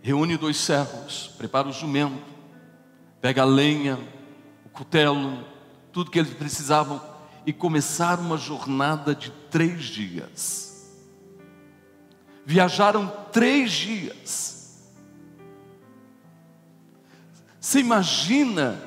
reúne 0.00 0.36
dois 0.36 0.56
servos, 0.56 1.28
prepara 1.38 1.68
o 1.68 1.72
jumento, 1.72 2.22
pega 3.20 3.42
a 3.42 3.46
lenha, 3.46 3.98
o 4.64 4.68
cutelo, 4.68 5.44
tudo 5.92 6.10
que 6.10 6.18
eles 6.18 6.34
precisavam 6.34 7.11
e 7.44 7.52
começaram 7.52 8.22
uma 8.22 8.36
jornada 8.36 9.14
de 9.14 9.30
três 9.50 9.84
dias. 9.84 10.92
Viajaram 12.44 13.06
três 13.32 13.70
dias. 13.72 14.92
Você 17.60 17.80
imagina? 17.80 18.80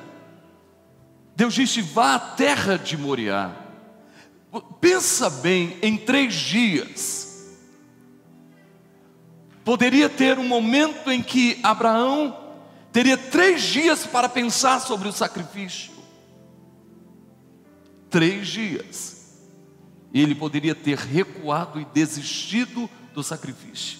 Deus 1.34 1.54
disse: 1.54 1.80
vá 1.80 2.14
à 2.14 2.18
terra 2.18 2.76
de 2.76 2.96
Moriá. 2.96 3.54
Pensa 4.80 5.28
bem, 5.28 5.76
em 5.82 5.96
três 5.96 6.34
dias 6.34 7.26
Poderia 9.66 10.08
ter 10.08 10.38
um 10.38 10.46
momento 10.46 11.10
em 11.10 11.20
que 11.20 11.58
Abraão 11.60 12.38
teria 12.92 13.18
três 13.18 13.62
dias 13.62 14.06
para 14.06 14.28
pensar 14.28 14.78
sobre 14.80 15.08
o 15.08 15.12
sacrifício. 15.12 15.95
Três 18.16 18.48
dias. 18.48 19.26
E 20.10 20.22
ele 20.22 20.34
poderia 20.34 20.74
ter 20.74 20.96
recuado 20.96 21.78
e 21.78 21.84
desistido 21.84 22.88
do 23.12 23.22
sacrifício. 23.22 23.98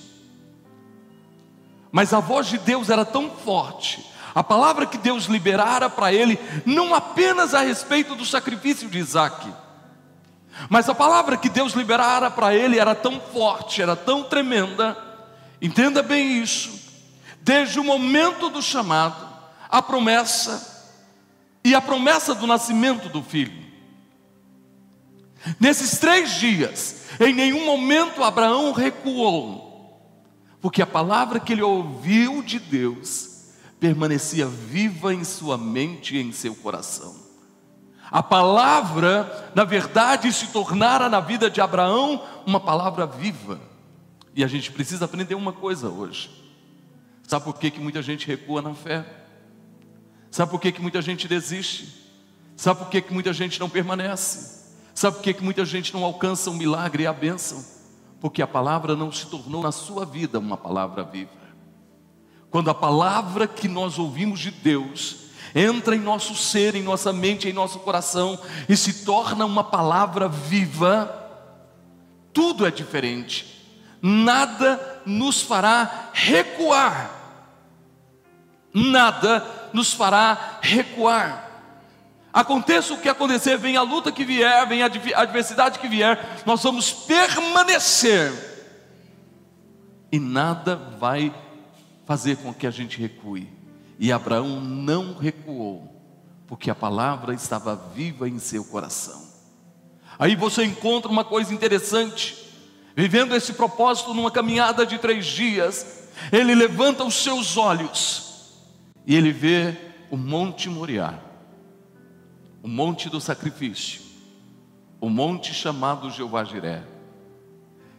Mas 1.93 2.15
a 2.15 2.19
voz 2.19 2.47
de 2.47 2.57
Deus 2.57 2.89
era 2.89 3.05
tão 3.05 3.29
forte, 3.29 4.03
a 4.35 4.43
palavra 4.43 4.87
que 4.87 4.97
Deus 4.97 5.27
liberara 5.27 5.91
para 5.91 6.15
ele, 6.15 6.39
não 6.65 6.95
apenas 6.95 7.53
a 7.53 7.61
respeito 7.61 8.15
do 8.15 8.25
sacrifício 8.25 8.89
de 8.89 8.97
Isaac, 8.97 9.53
mas 10.71 10.89
a 10.89 10.95
palavra 10.95 11.37
que 11.37 11.51
Deus 11.51 11.75
liberara 11.75 12.31
para 12.31 12.55
ele 12.55 12.79
era 12.79 12.95
tão 12.95 13.21
forte, 13.21 13.83
era 13.83 13.95
tão 13.95 14.23
tremenda, 14.23 14.97
entenda 15.61 16.03
bem 16.03 16.41
isso, 16.41 16.71
desde 17.43 17.79
o 17.79 17.85
momento 17.85 18.49
do 18.49 18.63
chamado, 18.63 19.29
a 19.69 19.83
promessa 19.83 20.97
e 21.63 21.75
a 21.75 21.83
promessa 21.83 22.35
do 22.35 22.47
nascimento 22.47 23.11
do 23.11 23.23
filho. 23.23 23.66
Nesses 25.61 25.99
três 25.99 26.35
dias, 26.35 27.07
em 27.21 27.35
nenhum 27.35 27.65
momento 27.65 28.25
Abraão 28.25 28.73
recuou, 28.73 29.67
porque 30.61 30.83
a 30.83 30.87
palavra 30.87 31.39
que 31.39 31.53
ele 31.53 31.63
ouviu 31.63 32.43
de 32.43 32.59
Deus 32.59 33.37
permanecia 33.79 34.47
viva 34.47 35.15
em 35.15 35.23
sua 35.23 35.57
mente 35.57 36.17
e 36.17 36.21
em 36.21 36.33
seu 36.33 36.55
coração. 36.55 37.15
A 38.11 38.23
palavra, 38.23 39.51
na 39.55 39.65
verdade, 39.65 40.33
se 40.33 40.49
tornara 40.49 41.09
na 41.09 41.21
vida 41.21 41.51
de 41.51 41.61
Abraão 41.61 42.23
uma 42.47 42.61
palavra 42.61 43.07
viva. 43.07 43.61
E 44.35 44.45
a 44.45 44.47
gente 44.47 44.71
precisa 44.71 45.05
aprender 45.05 45.35
uma 45.35 45.53
coisa 45.53 45.89
hoje. 45.89 46.31
Sabe 47.27 47.45
por 47.45 47.59
que, 47.59 47.71
que 47.71 47.81
muita 47.81 48.01
gente 48.03 48.27
recua 48.27 48.63
na 48.63 48.75
fé? 48.75 49.05
Sabe 50.31 50.51
por 50.51 50.61
que, 50.61 50.71
que 50.71 50.81
muita 50.81 51.03
gente 51.03 51.27
desiste? 51.27 52.07
Sabe 52.57 52.79
por 52.79 52.89
que, 52.89 53.03
que 53.03 53.13
muita 53.13 53.33
gente 53.33 53.59
não 53.59 53.69
permanece? 53.69 54.56
Sabe 54.97 55.19
por 55.19 55.23
que, 55.23 55.35
que 55.35 55.45
muita 55.45 55.65
gente 55.65 55.95
não 55.95 56.03
alcança 56.03 56.51
o 56.51 56.53
um 56.53 56.57
milagre 56.57 57.05
e 57.05 57.07
a 57.07 57.13
bênção? 57.13 57.65
Porque 58.21 58.43
a 58.43 58.47
palavra 58.49 58.97
não 58.97 59.13
se 59.13 59.27
tornou 59.27 59.63
na 59.63 59.71
sua 59.71 60.05
vida 60.05 60.41
uma 60.41 60.57
palavra 60.57 61.05
viva. 61.05 61.31
Quando 62.51 62.71
a 62.71 62.75
palavra 62.75 63.47
que 63.47 63.69
nós 63.69 63.97
ouvimos 63.97 64.41
de 64.41 64.51
Deus 64.51 65.27
entra 65.55 65.95
em 65.95 66.01
nosso 66.01 66.35
ser, 66.35 66.75
em 66.75 66.83
nossa 66.83 67.13
mente, 67.13 67.49
em 67.49 67.53
nosso 67.53 67.79
coração 67.79 68.37
e 68.69 68.77
se 68.77 69.05
torna 69.05 69.45
uma 69.45 69.63
palavra 69.63 70.29
viva, 70.29 71.15
tudo 72.33 72.67
é 72.67 72.71
diferente. 72.73 73.65
Nada 74.03 75.03
nos 75.07 75.43
fará 75.43 76.11
recuar 76.13 77.17
nada 78.77 79.71
nos 79.73 79.93
fará 79.93 80.59
recuar. 80.61 81.46
Aconteça 82.37 82.93
o 82.93 82.99
que 82.99 83.09
acontecer, 83.09 83.57
venha 83.57 83.81
a 83.81 83.83
luta 83.83 84.13
que 84.13 84.23
vier, 84.23 84.69
venha 84.69 84.85
a 84.85 85.21
adversidade 85.23 85.79
que 85.79 85.89
vier, 85.89 86.43
nós 86.45 86.63
vamos 86.63 86.93
permanecer. 86.93 88.31
E 90.13 90.19
nada 90.19 90.77
vai 90.77 91.35
fazer 92.05 92.37
com 92.37 92.53
que 92.53 92.67
a 92.67 92.71
gente 92.71 93.01
recue. 93.01 93.51
E 93.99 94.13
Abraão 94.13 94.61
não 94.61 95.17
recuou, 95.17 95.91
porque 96.47 96.71
a 96.71 96.75
palavra 96.75 97.33
estava 97.33 97.75
viva 97.75 98.29
em 98.29 98.39
seu 98.39 98.63
coração. 98.67 99.27
Aí 100.19 100.37
você 100.37 100.63
encontra 100.63 101.11
uma 101.11 101.25
coisa 101.25 101.55
interessante, 101.55 102.53
vivendo 102.95 103.35
esse 103.35 103.55
propósito 103.55 104.13
numa 104.13 104.31
caminhada 104.31 104.85
de 104.85 104.99
três 104.99 105.25
dias, 105.25 106.07
ele 106.31 106.55
levanta 106.55 107.03
os 107.03 107.15
seus 107.15 107.57
olhos 107.57 108.53
e 109.07 109.17
ele 109.17 109.33
vê 109.33 109.75
o 110.11 110.19
Monte 110.19 110.69
Moriá, 110.69 111.19
o 112.67 112.69
monte 112.69 113.09
do 113.09 113.21
sacrifício, 113.21 114.03
o 115.01 115.09
monte 115.09 115.55
chamado 115.55 116.11
Jeová 116.11 116.43
Jiré. 116.43 116.83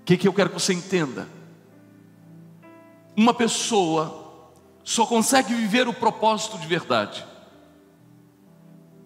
O 0.02 0.04
que, 0.04 0.18
que 0.18 0.28
eu 0.28 0.34
quero 0.34 0.50
que 0.50 0.60
você 0.60 0.74
entenda? 0.74 1.26
Uma 3.16 3.34
pessoa 3.34 4.52
só 4.84 5.06
consegue 5.06 5.56
viver 5.56 5.88
o 5.88 5.94
propósito 5.94 6.58
de 6.58 6.68
verdade 6.68 7.26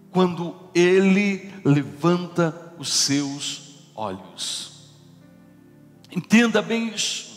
quando 0.10 0.56
ele 0.74 1.54
levanta 1.63 2.74
os 2.80 2.91
seus 2.91 3.91
olhos. 3.95 4.89
Entenda 6.12 6.60
bem 6.63 6.88
isso. 6.88 7.30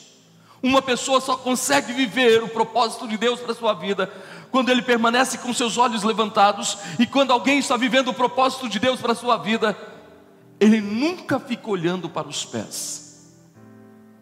Uma 0.62 0.80
pessoa 0.80 1.20
só 1.20 1.36
consegue 1.36 1.92
viver 1.92 2.42
o 2.42 2.48
propósito 2.48 3.06
de 3.06 3.18
Deus 3.18 3.38
para 3.38 3.52
a 3.52 3.54
sua 3.54 3.74
vida 3.74 4.10
quando 4.54 4.68
ele 4.68 4.82
permanece 4.82 5.38
com 5.38 5.52
seus 5.52 5.76
olhos 5.76 6.04
levantados 6.04 6.78
e 6.96 7.04
quando 7.04 7.32
alguém 7.32 7.58
está 7.58 7.76
vivendo 7.76 8.12
o 8.12 8.14
propósito 8.14 8.68
de 8.68 8.78
Deus 8.78 9.00
para 9.00 9.10
a 9.10 9.16
sua 9.16 9.36
vida, 9.36 9.76
ele 10.60 10.80
nunca 10.80 11.40
fica 11.40 11.68
olhando 11.68 12.08
para 12.08 12.28
os 12.28 12.44
pés, 12.44 13.34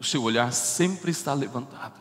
o 0.01 0.05
seu 0.05 0.23
olhar 0.23 0.51
sempre 0.51 1.11
está 1.11 1.35
levantado. 1.35 2.01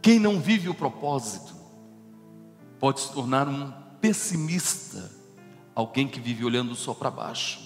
Quem 0.00 0.20
não 0.20 0.38
vive 0.38 0.68
o 0.68 0.74
propósito 0.74 1.56
pode 2.78 3.00
se 3.00 3.12
tornar 3.12 3.48
um 3.48 3.72
pessimista, 4.00 5.10
alguém 5.74 6.06
que 6.06 6.20
vive 6.20 6.44
olhando 6.44 6.76
só 6.76 6.94
para 6.94 7.10
baixo, 7.10 7.58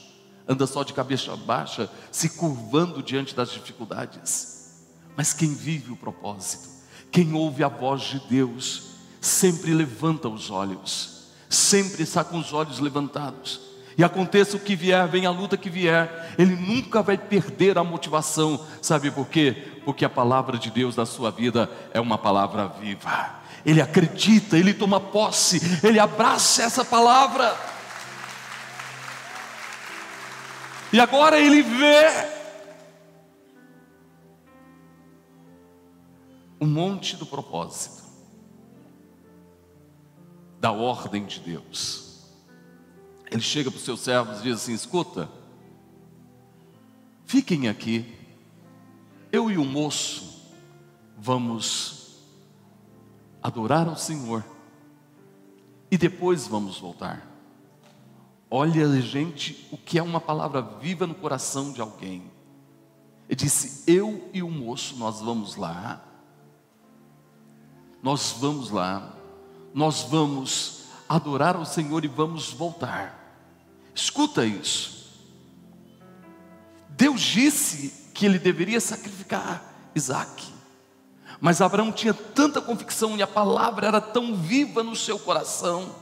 anda 0.49 0.67
só 0.67 0.83
de 0.83 0.95
cabeça 0.95 1.37
baixa, 1.37 1.91
se 2.11 2.31
curvando 2.31 3.03
diante 3.03 3.35
das 3.35 3.51
dificuldades. 3.51 4.73
Mas 5.15 5.35
quem 5.35 5.53
vive 5.53 5.93
o 5.93 5.97
propósito, 5.97 6.76
quem 7.11 7.33
ouve 7.35 7.65
a 7.65 7.69
voz 7.69 8.03
de 8.03 8.21
Deus 8.29 8.83
sempre 9.21 9.73
levanta 9.73 10.29
os 10.29 10.51
olhos, 10.51 11.25
sempre 11.49 12.03
está 12.03 12.23
com 12.23 12.39
os 12.39 12.53
olhos 12.53 12.79
levantados. 12.79 13.61
E 13.99 14.05
aconteça 14.05 14.59
o 14.59 14.61
que 14.61 14.77
vier, 14.77 15.09
venha 15.09 15.31
a 15.31 15.33
luta 15.33 15.57
que 15.57 15.71
vier, 15.71 16.35
ele 16.39 16.55
nunca 16.55 17.03
vai 17.03 17.17
perder 17.17 17.79
a 17.79 17.85
motivação. 17.85 18.63
Sabe 18.83 19.11
por 19.11 19.27
quê? 19.27 19.57
Porque 19.87 20.05
a 20.05 20.11
palavra 20.11 20.59
de 20.59 20.71
Deus 20.71 20.95
na 20.95 21.07
sua 21.07 21.31
vida 21.31 21.71
é 21.95 22.01
uma 22.01 22.19
palavra 22.19 22.69
viva. 22.69 23.37
Ele 23.65 23.81
acredita, 23.81 24.59
ele 24.59 24.75
toma 24.75 25.01
posse, 25.01 25.81
ele 25.83 25.99
abraça 25.99 26.63
essa 26.63 26.85
palavra. 26.85 27.57
E 30.93 31.01
agora 31.01 31.41
ele 31.41 31.63
vê 31.63 32.36
o 36.59 36.67
monte 36.67 37.17
do 37.17 37.27
propósito, 37.27 38.03
da 40.61 40.73
ordem 40.73 41.27
de 41.27 41.41
Deus. 41.41 42.25
Ele 43.31 43.43
chega 43.43 43.71
para 43.71 43.79
os 43.79 43.85
seus 43.85 44.01
servos 44.01 44.41
e 44.41 44.45
diz 44.45 44.57
assim: 44.57 44.73
escuta, 44.73 45.29
fiquem 47.25 47.69
aqui, 47.69 48.15
eu 49.31 49.51
e 49.51 49.59
o 49.59 49.65
moço 49.65 50.43
vamos 51.17 52.19
adorar 53.43 53.89
ao 53.89 53.97
Senhor 53.97 54.45
e 55.91 55.99
depois 55.99 56.47
vamos 56.47 56.79
voltar. 56.79 57.27
Olha, 58.51 59.01
gente, 59.01 59.69
o 59.73 59.77
que 59.77 59.99
é 59.99 60.03
uma 60.03 60.21
palavra 60.21 60.63
viva 60.63 61.07
no 61.07 61.15
coração 61.15 61.73
de 61.73 61.81
alguém. 61.81 62.31
Ele 63.29 63.37
disse: 63.37 63.83
Eu 63.91 64.31
e 64.33 64.43
o 64.43 64.51
moço, 64.51 64.97
nós 64.97 65.21
vamos 65.21 65.57
lá 65.57 66.06
nós 68.07 68.37
vamos 68.39 68.71
lá, 68.71 69.17
nós 69.75 70.03
vamos 70.03 70.83
adorar 71.09 71.57
ao 71.57 71.65
Senhor 71.65 72.05
e 72.05 72.09
vamos 72.09 72.53
voltar. 72.53 73.43
Escuta 73.93 74.47
isso. 74.47 75.11
Deus 76.91 77.21
disse 77.21 78.13
que 78.15 78.25
ele 78.25 78.39
deveria 78.39 78.81
sacrificar 78.81 79.91
Isaac. 79.93 80.45
Mas 81.41 81.61
Abraão 81.61 81.91
tinha 81.91 82.15
tanta 82.15 82.61
convicção 82.61 83.17
e 83.17 83.23
a 83.23 83.27
palavra 83.27 83.89
era 83.89 84.01
tão 84.01 84.37
viva 84.37 84.85
no 84.85 84.95
seu 84.95 85.19
coração, 85.19 85.93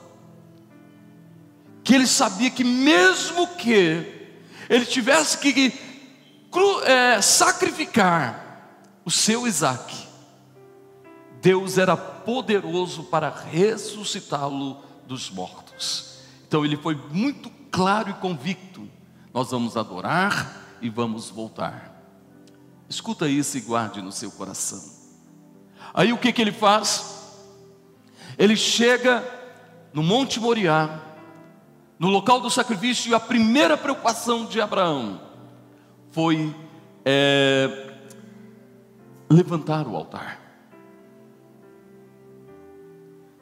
que 1.83 1.95
ele 1.95 2.07
sabia 2.07 2.51
que, 2.51 2.65
mesmo 2.65 3.47
que 3.57 4.29
ele 4.69 4.85
tivesse 4.85 5.39
que 5.39 5.73
é, 6.85 7.23
sacrificar 7.23 8.77
o 9.07 9.11
seu 9.11 9.47
Isaac, 9.47 10.04
Deus 11.45 11.77
era 11.77 11.95
poderoso 11.95 13.05
para 13.05 13.29
ressuscitá-lo 13.29 14.79
dos 15.07 15.29
mortos. 15.29 16.21
Então 16.49 16.65
ele 16.65 16.75
foi 16.75 16.99
muito 17.11 17.51
claro 17.71 18.09
e 18.09 18.15
convicto: 18.15 18.89
nós 19.31 19.51
vamos 19.51 19.77
adorar 19.77 20.79
e 20.81 20.89
vamos 20.89 21.29
voltar. 21.29 22.03
Escuta 22.89 23.29
isso 23.29 23.59
e 23.59 23.61
guarde 23.61 24.01
no 24.01 24.11
seu 24.11 24.31
coração. 24.31 24.83
Aí 25.93 26.15
o 26.15 26.19
que, 26.19 26.33
que 26.33 26.41
ele 26.41 26.51
faz? 26.51 27.37
Ele 28.39 28.57
chega 28.57 29.23
no 29.93 30.03
Monte 30.03 30.41
Moriá, 30.41 30.99
no 31.99 32.09
local 32.09 32.41
do 32.41 32.49
sacrifício, 32.49 33.11
e 33.11 33.15
a 33.15 33.21
primeira 33.21 33.77
preocupação 33.77 34.47
de 34.47 34.63
Abraão 34.63 35.21
foi 36.11 36.57
é, 37.05 37.93
levantar 39.29 39.87
o 39.87 39.95
altar. 39.95 40.44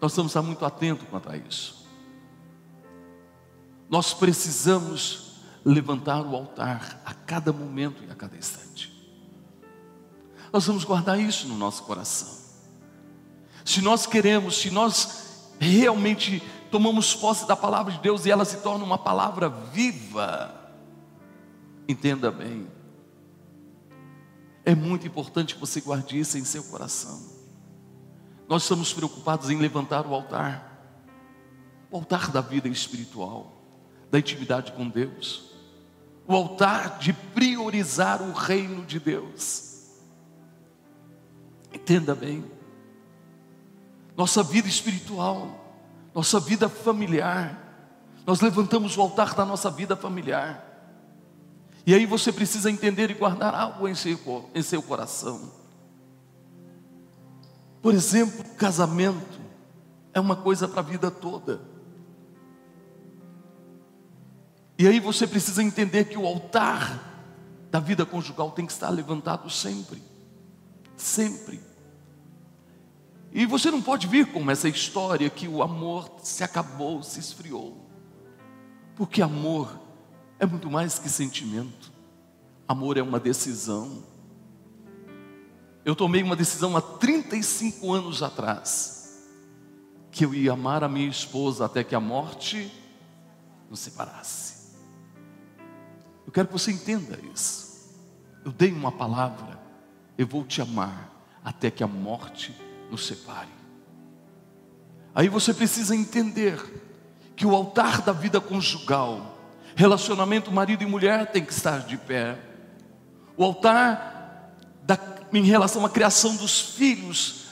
Nós 0.02 0.10
precisamos 0.10 0.30
estar 0.30 0.42
muito 0.42 0.64
atentos 0.64 1.06
quanto 1.08 1.30
a 1.30 1.36
isso. 1.36 1.86
Nós 3.88 4.12
precisamos 4.12 5.36
levantar 5.64 6.26
o 6.26 6.34
altar 6.34 7.00
a 7.04 7.14
cada 7.14 7.52
momento 7.52 8.02
e 8.02 8.10
a 8.10 8.14
cada 8.16 8.36
instante. 8.36 8.92
Nós 10.52 10.66
vamos 10.66 10.82
guardar 10.82 11.20
isso 11.20 11.46
no 11.46 11.56
nosso 11.56 11.84
coração. 11.84 12.36
Se 13.64 13.80
nós 13.80 14.04
queremos, 14.04 14.56
se 14.56 14.72
nós 14.72 15.52
realmente 15.60 16.42
tomamos 16.68 17.14
posse 17.14 17.46
da 17.46 17.54
palavra 17.54 17.92
de 17.92 18.00
Deus 18.00 18.26
e 18.26 18.30
ela 18.32 18.44
se 18.44 18.56
torna 18.56 18.84
uma 18.84 18.98
palavra 18.98 19.48
viva, 19.48 20.52
entenda 21.88 22.28
bem, 22.28 22.66
é 24.64 24.74
muito 24.74 25.06
importante 25.06 25.54
que 25.54 25.60
você 25.60 25.80
guarde 25.80 26.18
isso 26.18 26.36
em 26.36 26.44
seu 26.44 26.64
coração. 26.64 27.41
Nós 28.52 28.64
estamos 28.64 28.92
preocupados 28.92 29.48
em 29.48 29.56
levantar 29.56 30.06
o 30.06 30.12
altar, 30.12 30.76
o 31.90 31.96
altar 31.96 32.30
da 32.30 32.42
vida 32.42 32.68
espiritual, 32.68 33.50
da 34.10 34.18
intimidade 34.18 34.72
com 34.72 34.90
Deus, 34.90 35.54
o 36.28 36.34
altar 36.34 36.98
de 36.98 37.14
priorizar 37.14 38.20
o 38.20 38.30
reino 38.32 38.84
de 38.84 39.00
Deus. 39.00 39.86
Entenda 41.72 42.14
bem, 42.14 42.44
nossa 44.14 44.42
vida 44.42 44.68
espiritual, 44.68 45.80
nossa 46.14 46.38
vida 46.38 46.68
familiar, 46.68 47.58
nós 48.26 48.42
levantamos 48.42 48.98
o 48.98 49.00
altar 49.00 49.34
da 49.34 49.46
nossa 49.46 49.70
vida 49.70 49.96
familiar. 49.96 50.62
E 51.86 51.94
aí 51.94 52.04
você 52.04 52.30
precisa 52.30 52.70
entender 52.70 53.10
e 53.10 53.14
guardar 53.14 53.54
algo 53.54 53.88
em 53.88 53.94
seu, 53.94 54.50
em 54.54 54.60
seu 54.60 54.82
coração. 54.82 55.61
Por 57.82 57.92
exemplo, 57.92 58.44
casamento 58.56 59.40
é 60.14 60.20
uma 60.20 60.36
coisa 60.36 60.68
para 60.68 60.80
a 60.80 60.84
vida 60.84 61.10
toda. 61.10 61.60
E 64.78 64.86
aí 64.86 65.00
você 65.00 65.26
precisa 65.26 65.62
entender 65.62 66.04
que 66.04 66.16
o 66.16 66.26
altar 66.26 67.10
da 67.70 67.80
vida 67.80 68.06
conjugal 68.06 68.52
tem 68.52 68.64
que 68.64 68.72
estar 68.72 68.88
levantado 68.88 69.50
sempre. 69.50 70.00
Sempre. 70.96 71.60
E 73.32 73.46
você 73.46 73.70
não 73.70 73.82
pode 73.82 74.06
vir 74.06 74.26
com 74.26 74.48
essa 74.50 74.68
história 74.68 75.28
que 75.28 75.48
o 75.48 75.62
amor 75.62 76.08
se 76.22 76.44
acabou, 76.44 77.02
se 77.02 77.18
esfriou. 77.18 77.88
Porque 78.94 79.22
amor 79.22 79.80
é 80.38 80.46
muito 80.46 80.70
mais 80.70 80.98
que 80.98 81.08
sentimento. 81.08 81.90
Amor 82.68 82.96
é 82.96 83.02
uma 83.02 83.18
decisão. 83.18 84.04
Eu 85.84 85.96
tomei 85.96 86.22
uma 86.22 86.36
decisão 86.36 86.76
há 86.76 86.80
35 86.80 87.92
anos 87.92 88.22
atrás, 88.22 89.26
que 90.10 90.24
eu 90.24 90.32
ia 90.32 90.52
amar 90.52 90.84
a 90.84 90.88
minha 90.88 91.08
esposa 91.08 91.64
até 91.64 91.82
que 91.82 91.94
a 91.94 92.00
morte 92.00 92.70
nos 93.68 93.80
separasse. 93.80 94.76
Eu 96.26 96.32
quero 96.32 96.46
que 96.46 96.52
você 96.52 96.70
entenda 96.70 97.18
isso. 97.34 97.90
Eu 98.44 98.52
dei 98.52 98.72
uma 98.72 98.92
palavra, 98.92 99.60
eu 100.16 100.26
vou 100.26 100.44
te 100.44 100.62
amar 100.62 101.10
até 101.44 101.70
que 101.70 101.82
a 101.82 101.88
morte 101.88 102.54
nos 102.90 103.06
separe. 103.06 103.48
Aí 105.14 105.28
você 105.28 105.52
precisa 105.52 105.94
entender 105.96 106.60
que 107.34 107.44
o 107.44 107.54
altar 107.54 108.02
da 108.02 108.12
vida 108.12 108.40
conjugal, 108.40 109.38
relacionamento 109.74 110.52
marido 110.52 110.82
e 110.82 110.86
mulher 110.86 111.30
tem 111.32 111.44
que 111.44 111.52
estar 111.52 111.80
de 111.80 111.96
pé. 111.96 112.38
O 113.36 113.44
altar 113.44 114.11
em 115.32 115.44
relação 115.44 115.84
à 115.84 115.90
criação 115.90 116.36
dos 116.36 116.60
filhos, 116.60 117.46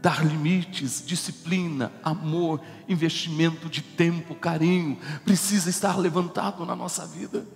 dar 0.00 0.24
limites, 0.24 1.04
disciplina, 1.04 1.92
amor, 2.02 2.60
investimento 2.88 3.68
de 3.68 3.82
tempo, 3.82 4.34
carinho, 4.34 4.98
precisa 5.24 5.68
estar 5.68 5.98
levantado 5.98 6.64
na 6.64 6.74
nossa 6.74 7.06
vida. 7.06 7.46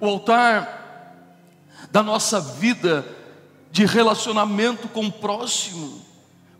O 0.00 0.06
altar 0.06 0.84
da 1.90 2.02
nossa 2.02 2.40
vida 2.40 3.06
de 3.70 3.84
relacionamento 3.84 4.88
com 4.88 5.06
o 5.06 5.12
próximo, 5.12 6.04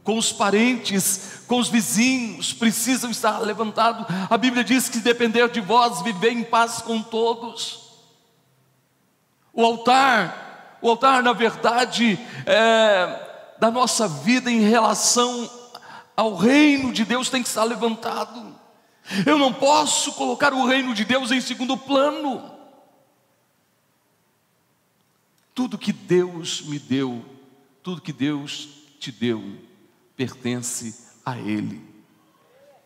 com 0.04 0.16
os 0.16 0.32
parentes, 0.32 1.40
com 1.48 1.58
os 1.58 1.68
vizinhos, 1.68 2.52
precisam 2.52 3.10
estar 3.10 3.40
levantados. 3.40 4.06
A 4.30 4.38
Bíblia 4.38 4.62
diz 4.62 4.88
que 4.88 5.00
depender 5.00 5.48
de 5.48 5.60
vós, 5.60 6.02
viver 6.02 6.30
em 6.30 6.44
paz 6.44 6.80
com 6.80 7.02
todos. 7.02 7.86
O 9.52 9.64
altar, 9.64 10.45
o 10.86 10.90
altar, 10.90 11.22
na 11.22 11.32
verdade, 11.32 12.18
é, 12.46 13.54
da 13.58 13.70
nossa 13.70 14.06
vida 14.06 14.50
em 14.50 14.60
relação 14.60 15.50
ao 16.16 16.34
reino 16.36 16.92
de 16.92 17.04
Deus 17.04 17.28
tem 17.28 17.42
que 17.42 17.48
estar 17.48 17.64
levantado. 17.64 18.54
Eu 19.24 19.38
não 19.38 19.52
posso 19.52 20.12
colocar 20.12 20.52
o 20.52 20.66
reino 20.66 20.94
de 20.94 21.04
Deus 21.04 21.30
em 21.30 21.40
segundo 21.40 21.76
plano. 21.76 22.52
Tudo 25.54 25.78
que 25.78 25.92
Deus 25.92 26.62
me 26.62 26.78
deu, 26.78 27.24
tudo 27.82 28.00
que 28.00 28.12
Deus 28.12 28.68
te 28.98 29.12
deu, 29.12 29.58
pertence 30.16 31.14
a 31.24 31.38
Ele. 31.38 31.85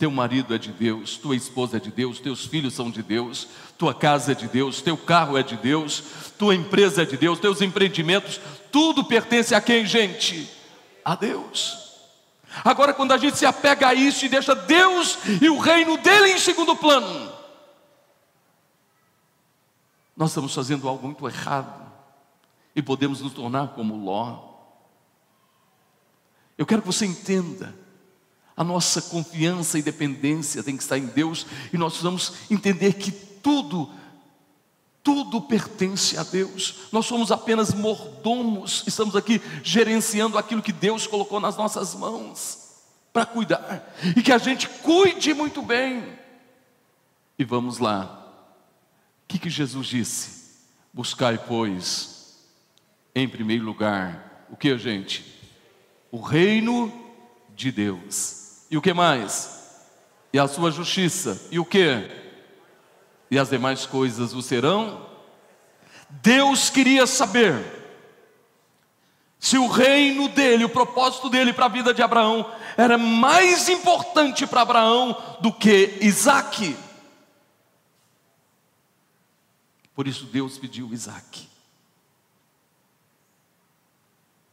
Teu 0.00 0.10
marido 0.10 0.54
é 0.54 0.58
de 0.58 0.72
Deus, 0.72 1.18
tua 1.18 1.36
esposa 1.36 1.76
é 1.76 1.80
de 1.80 1.90
Deus, 1.90 2.18
teus 2.20 2.46
filhos 2.46 2.72
são 2.72 2.90
de 2.90 3.02
Deus, 3.02 3.46
tua 3.76 3.92
casa 3.92 4.32
é 4.32 4.34
de 4.34 4.48
Deus, 4.48 4.80
teu 4.80 4.96
carro 4.96 5.36
é 5.36 5.42
de 5.42 5.58
Deus, 5.58 6.02
tua 6.38 6.54
empresa 6.54 7.02
é 7.02 7.04
de 7.04 7.18
Deus, 7.18 7.38
teus 7.38 7.60
empreendimentos, 7.60 8.40
tudo 8.72 9.04
pertence 9.04 9.54
a 9.54 9.60
quem, 9.60 9.84
gente? 9.84 10.50
A 11.04 11.14
Deus. 11.14 11.98
Agora, 12.64 12.94
quando 12.94 13.12
a 13.12 13.18
gente 13.18 13.36
se 13.36 13.44
apega 13.44 13.88
a 13.88 13.94
isso 13.94 14.24
e 14.24 14.30
deixa 14.30 14.54
Deus 14.54 15.18
e 15.38 15.50
o 15.50 15.58
reino 15.58 15.98
dele 15.98 16.30
em 16.30 16.38
segundo 16.38 16.74
plano, 16.74 17.30
nós 20.16 20.30
estamos 20.30 20.54
fazendo 20.54 20.88
algo 20.88 21.06
muito 21.06 21.28
errado 21.28 21.92
e 22.74 22.80
podemos 22.80 23.20
nos 23.20 23.34
tornar 23.34 23.74
como 23.74 24.02
Ló. 24.02 24.48
Eu 26.56 26.64
quero 26.64 26.80
que 26.80 26.86
você 26.86 27.04
entenda, 27.04 27.74
a 28.60 28.64
nossa 28.64 29.00
confiança 29.00 29.78
e 29.78 29.82
dependência 29.82 30.62
tem 30.62 30.76
que 30.76 30.82
estar 30.82 30.98
em 30.98 31.06
Deus, 31.06 31.46
e 31.72 31.78
nós 31.78 31.94
precisamos 31.94 32.34
entender 32.50 32.92
que 32.92 33.10
tudo, 33.10 33.90
tudo 35.02 35.40
pertence 35.40 36.18
a 36.18 36.22
Deus, 36.22 36.80
nós 36.92 37.06
somos 37.06 37.32
apenas 37.32 37.72
mordomos, 37.72 38.84
estamos 38.86 39.16
aqui 39.16 39.40
gerenciando 39.62 40.36
aquilo 40.36 40.60
que 40.60 40.74
Deus 40.74 41.06
colocou 41.06 41.40
nas 41.40 41.56
nossas 41.56 41.94
mãos, 41.94 42.58
para 43.14 43.24
cuidar, 43.24 43.94
e 44.14 44.22
que 44.22 44.30
a 44.30 44.36
gente 44.36 44.68
cuide 44.68 45.32
muito 45.32 45.62
bem. 45.62 46.18
E 47.38 47.44
vamos 47.46 47.78
lá, 47.78 48.30
o 49.24 49.26
que, 49.26 49.38
que 49.38 49.48
Jesus 49.48 49.86
disse? 49.86 50.58
Buscai, 50.92 51.38
pois, 51.48 52.36
em 53.14 53.26
primeiro 53.26 53.64
lugar, 53.64 54.44
o 54.50 54.56
que, 54.56 54.76
gente? 54.76 55.24
O 56.12 56.20
reino 56.20 56.92
de 57.56 57.72
Deus. 57.72 58.39
E 58.70 58.76
o 58.76 58.82
que 58.82 58.94
mais? 58.94 59.60
E 60.32 60.38
a 60.38 60.46
sua 60.46 60.70
justiça. 60.70 61.40
E 61.50 61.58
o 61.58 61.64
que? 61.64 62.08
E 63.30 63.38
as 63.38 63.50
demais 63.50 63.84
coisas 63.84 64.32
o 64.32 64.40
serão? 64.40 65.08
Deus 66.08 66.70
queria 66.70 67.06
saber 67.06 67.80
se 69.38 69.56
o 69.56 69.68
reino 69.68 70.28
dele, 70.28 70.64
o 70.64 70.68
propósito 70.68 71.30
dele 71.30 71.52
para 71.52 71.64
a 71.64 71.70
vida 71.70 71.94
de 71.94 72.02
Abraão 72.02 72.52
era 72.76 72.98
mais 72.98 73.68
importante 73.68 74.46
para 74.46 74.60
Abraão 74.60 75.16
do 75.40 75.52
que 75.52 75.98
Isaac. 76.02 76.76
Por 79.94 80.06
isso 80.06 80.26
Deus 80.26 80.58
pediu 80.58 80.92
Isaac. 80.92 81.48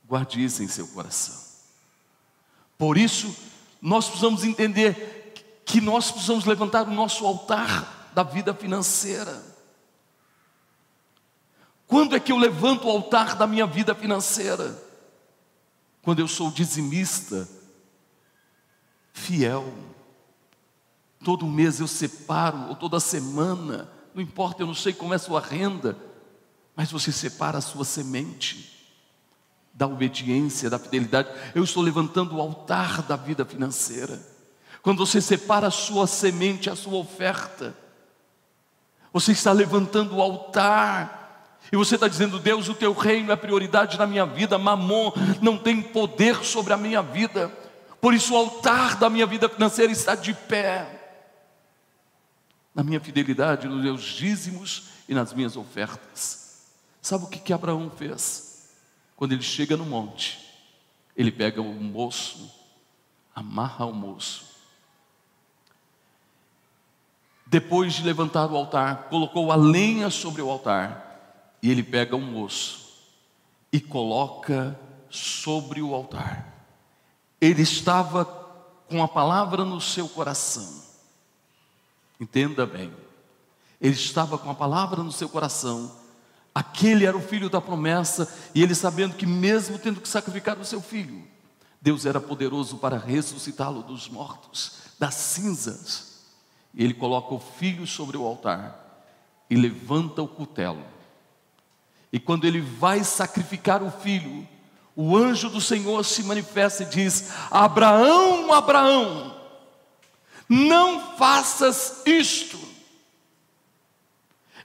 Guarde 0.05 0.43
isso 0.43 0.63
em 0.63 0.67
seu 0.69 0.87
coração. 0.87 1.35
Por 2.77 2.97
isso, 2.97 3.35
nós 3.81 4.05
precisamos 4.07 4.43
entender 4.43 5.33
que 5.65 5.81
nós 5.81 6.11
precisamos 6.11 6.45
levantar 6.45 6.87
o 6.87 6.91
nosso 6.91 7.25
altar 7.25 8.11
da 8.13 8.23
vida 8.23 8.53
financeira. 8.53 9.43
Quando 11.85 12.15
é 12.15 12.19
que 12.19 12.31
eu 12.31 12.37
levanto 12.37 12.87
o 12.87 12.91
altar 12.91 13.35
da 13.35 13.45
minha 13.45 13.65
vida 13.65 13.93
financeira? 13.93 14.81
Quando 16.01 16.19
eu 16.19 16.27
sou 16.27 16.51
dizimista, 16.51 17.47
fiel. 19.13 19.73
Todo 21.23 21.47
mês 21.47 21.79
eu 21.79 21.87
separo, 21.87 22.69
ou 22.69 22.75
toda 22.75 22.99
semana, 22.99 23.89
não 24.13 24.21
importa, 24.21 24.61
eu 24.61 24.67
não 24.67 24.75
sei 24.75 24.93
como 24.93 25.13
é 25.13 25.15
a 25.15 25.19
sua 25.19 25.41
renda, 25.41 25.97
mas 26.75 26.91
você 26.91 27.11
separa 27.11 27.57
a 27.57 27.61
sua 27.61 27.83
semente 27.83 28.76
da 29.77 29.85
obediência, 29.85 30.71
da 30.71 30.79
fidelidade. 30.79 31.29
Eu 31.53 31.63
estou 31.63 31.83
levantando 31.83 32.35
o 32.35 32.41
altar 32.41 33.03
da 33.03 33.15
vida 33.15 33.45
financeira. 33.45 34.19
Quando 34.81 35.05
você 35.05 35.21
separa 35.21 35.67
a 35.67 35.71
sua 35.71 36.07
semente, 36.07 36.67
a 36.67 36.75
sua 36.75 36.97
oferta, 36.97 37.77
você 39.13 39.33
está 39.33 39.51
levantando 39.51 40.15
o 40.15 40.21
altar. 40.21 41.59
E 41.71 41.77
você 41.77 41.93
está 41.93 42.07
dizendo, 42.07 42.39
Deus, 42.39 42.67
o 42.67 42.73
teu 42.73 42.91
reino 42.91 43.31
é 43.31 43.35
prioridade 43.35 43.99
na 43.99 44.07
minha 44.07 44.25
vida, 44.25 44.57
mamon 44.57 45.11
não 45.41 45.57
tem 45.57 45.79
poder 45.79 46.43
sobre 46.43 46.73
a 46.73 46.77
minha 46.77 47.01
vida, 47.01 47.51
por 47.99 48.13
isso 48.13 48.33
o 48.33 48.37
altar 48.37 48.95
da 48.95 49.09
minha 49.09 49.25
vida 49.25 49.49
financeira 49.49 49.91
está 49.91 50.15
de 50.15 50.33
pé, 50.33 50.87
na 52.73 52.83
minha 52.83 53.01
fidelidade, 53.01 53.67
nos 53.67 53.83
meus 53.83 54.01
dízimos 54.01 54.83
e 55.09 55.13
nas 55.13 55.33
minhas 55.33 55.57
ofertas. 55.57 56.67
Sabe 57.01 57.25
o 57.25 57.27
que, 57.27 57.39
que 57.39 57.51
Abraão 57.51 57.91
fez? 57.97 58.46
Quando 59.17 59.33
ele 59.33 59.41
chega 59.41 59.75
no 59.75 59.85
monte, 59.85 60.39
ele 61.15 61.31
pega 61.31 61.59
o 61.59 61.73
moço, 61.73 62.49
amarra 63.35 63.85
o 63.85 63.93
moço. 63.93 64.45
Depois 67.45 67.93
de 67.93 68.03
levantar 68.03 68.45
o 68.51 68.55
altar, 68.55 69.09
colocou 69.09 69.51
a 69.51 69.55
lenha 69.55 70.11
sobre 70.11 70.41
o 70.41 70.49
altar, 70.49 71.57
e 71.63 71.71
ele 71.71 71.81
pega 71.81 72.15
o 72.15 72.21
moço 72.21 72.87
e 73.71 73.79
coloca 73.79 74.79
sobre 75.09 75.81
o 75.81 75.95
altar. 75.95 76.53
Ele 77.41 77.63
estava 77.63 78.23
com 78.87 79.01
a 79.01 79.07
palavra 79.07 79.65
no 79.65 79.81
seu 79.81 80.07
coração. 80.07 80.83
Entenda 82.19 82.65
bem. 82.65 82.93
Ele 83.81 83.93
estava 83.95 84.37
com 84.37 84.49
a 84.49 84.55
palavra 84.55 85.01
no 85.01 85.11
seu 85.11 85.27
coração. 85.27 85.91
Aquele 86.57 87.05
era 87.05 87.15
o 87.15 87.21
filho 87.21 87.51
da 87.51 87.61
promessa, 87.61 88.27
e 88.55 88.63
ele 88.63 88.73
sabendo 88.73 89.13
que, 89.13 89.27
mesmo 89.27 89.77
tendo 89.77 90.01
que 90.01 90.09
sacrificar 90.09 90.57
o 90.57 90.65
seu 90.65 90.81
filho, 90.81 91.23
Deus 91.79 92.03
era 92.03 92.19
poderoso 92.19 92.77
para 92.77 92.97
ressuscitá-lo 92.97 93.83
dos 93.83 94.09
mortos, 94.09 94.79
das 94.97 95.13
cinzas. 95.13 96.23
E 96.73 96.83
ele 96.83 96.95
coloca 96.95 97.31
o 97.35 97.39
filho 97.39 97.85
sobre 97.85 98.17
o 98.17 98.25
altar 98.25 99.05
e 99.47 99.55
levanta 99.55 100.23
o 100.23 100.27
cutelo. 100.27 100.83
E 102.11 102.19
quando 102.19 102.45
ele 102.45 102.59
vai 102.59 103.03
sacrificar 103.03 103.83
o 103.83 103.91
filho, 103.91 104.47
o 104.95 105.15
anjo 105.15 105.51
do 105.51 105.61
Senhor 105.61 106.03
se 106.03 106.23
manifesta 106.23 106.81
e 106.81 106.87
diz: 106.87 107.33
Abraão, 107.51 108.51
Abraão, 108.51 109.39
não 110.49 111.15
faças 111.17 112.01
isto. 112.03 112.57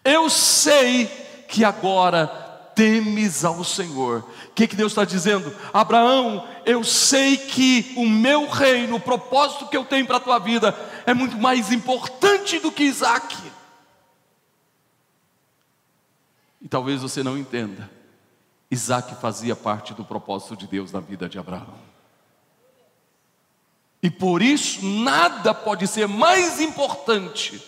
Eu 0.02 0.30
sei 0.30 1.20
que 1.52 1.66
agora 1.66 2.26
temes 2.74 3.44
ao 3.44 3.62
Senhor. 3.62 4.20
O 4.48 4.52
que, 4.54 4.66
que 4.66 4.74
Deus 4.74 4.92
está 4.92 5.04
dizendo? 5.04 5.54
Abraão, 5.70 6.48
eu 6.64 6.82
sei 6.82 7.36
que 7.36 7.92
o 7.94 8.08
meu 8.08 8.48
reino, 8.48 8.96
o 8.96 9.00
propósito 9.00 9.68
que 9.68 9.76
eu 9.76 9.84
tenho 9.84 10.06
para 10.06 10.16
a 10.16 10.20
tua 10.20 10.38
vida, 10.38 10.74
é 11.04 11.12
muito 11.12 11.36
mais 11.36 11.70
importante 11.70 12.58
do 12.58 12.72
que 12.72 12.84
Isaac. 12.84 13.36
E 16.62 16.68
talvez 16.68 17.02
você 17.02 17.22
não 17.22 17.36
entenda. 17.36 17.90
Isaac 18.70 19.14
fazia 19.16 19.54
parte 19.54 19.92
do 19.92 20.06
propósito 20.06 20.56
de 20.56 20.66
Deus 20.66 20.90
na 20.90 21.00
vida 21.00 21.28
de 21.28 21.38
Abraão. 21.38 21.74
E 24.02 24.10
por 24.10 24.40
isso, 24.40 24.82
nada 24.82 25.52
pode 25.52 25.86
ser 25.86 26.08
mais 26.08 26.62
importante 26.62 27.62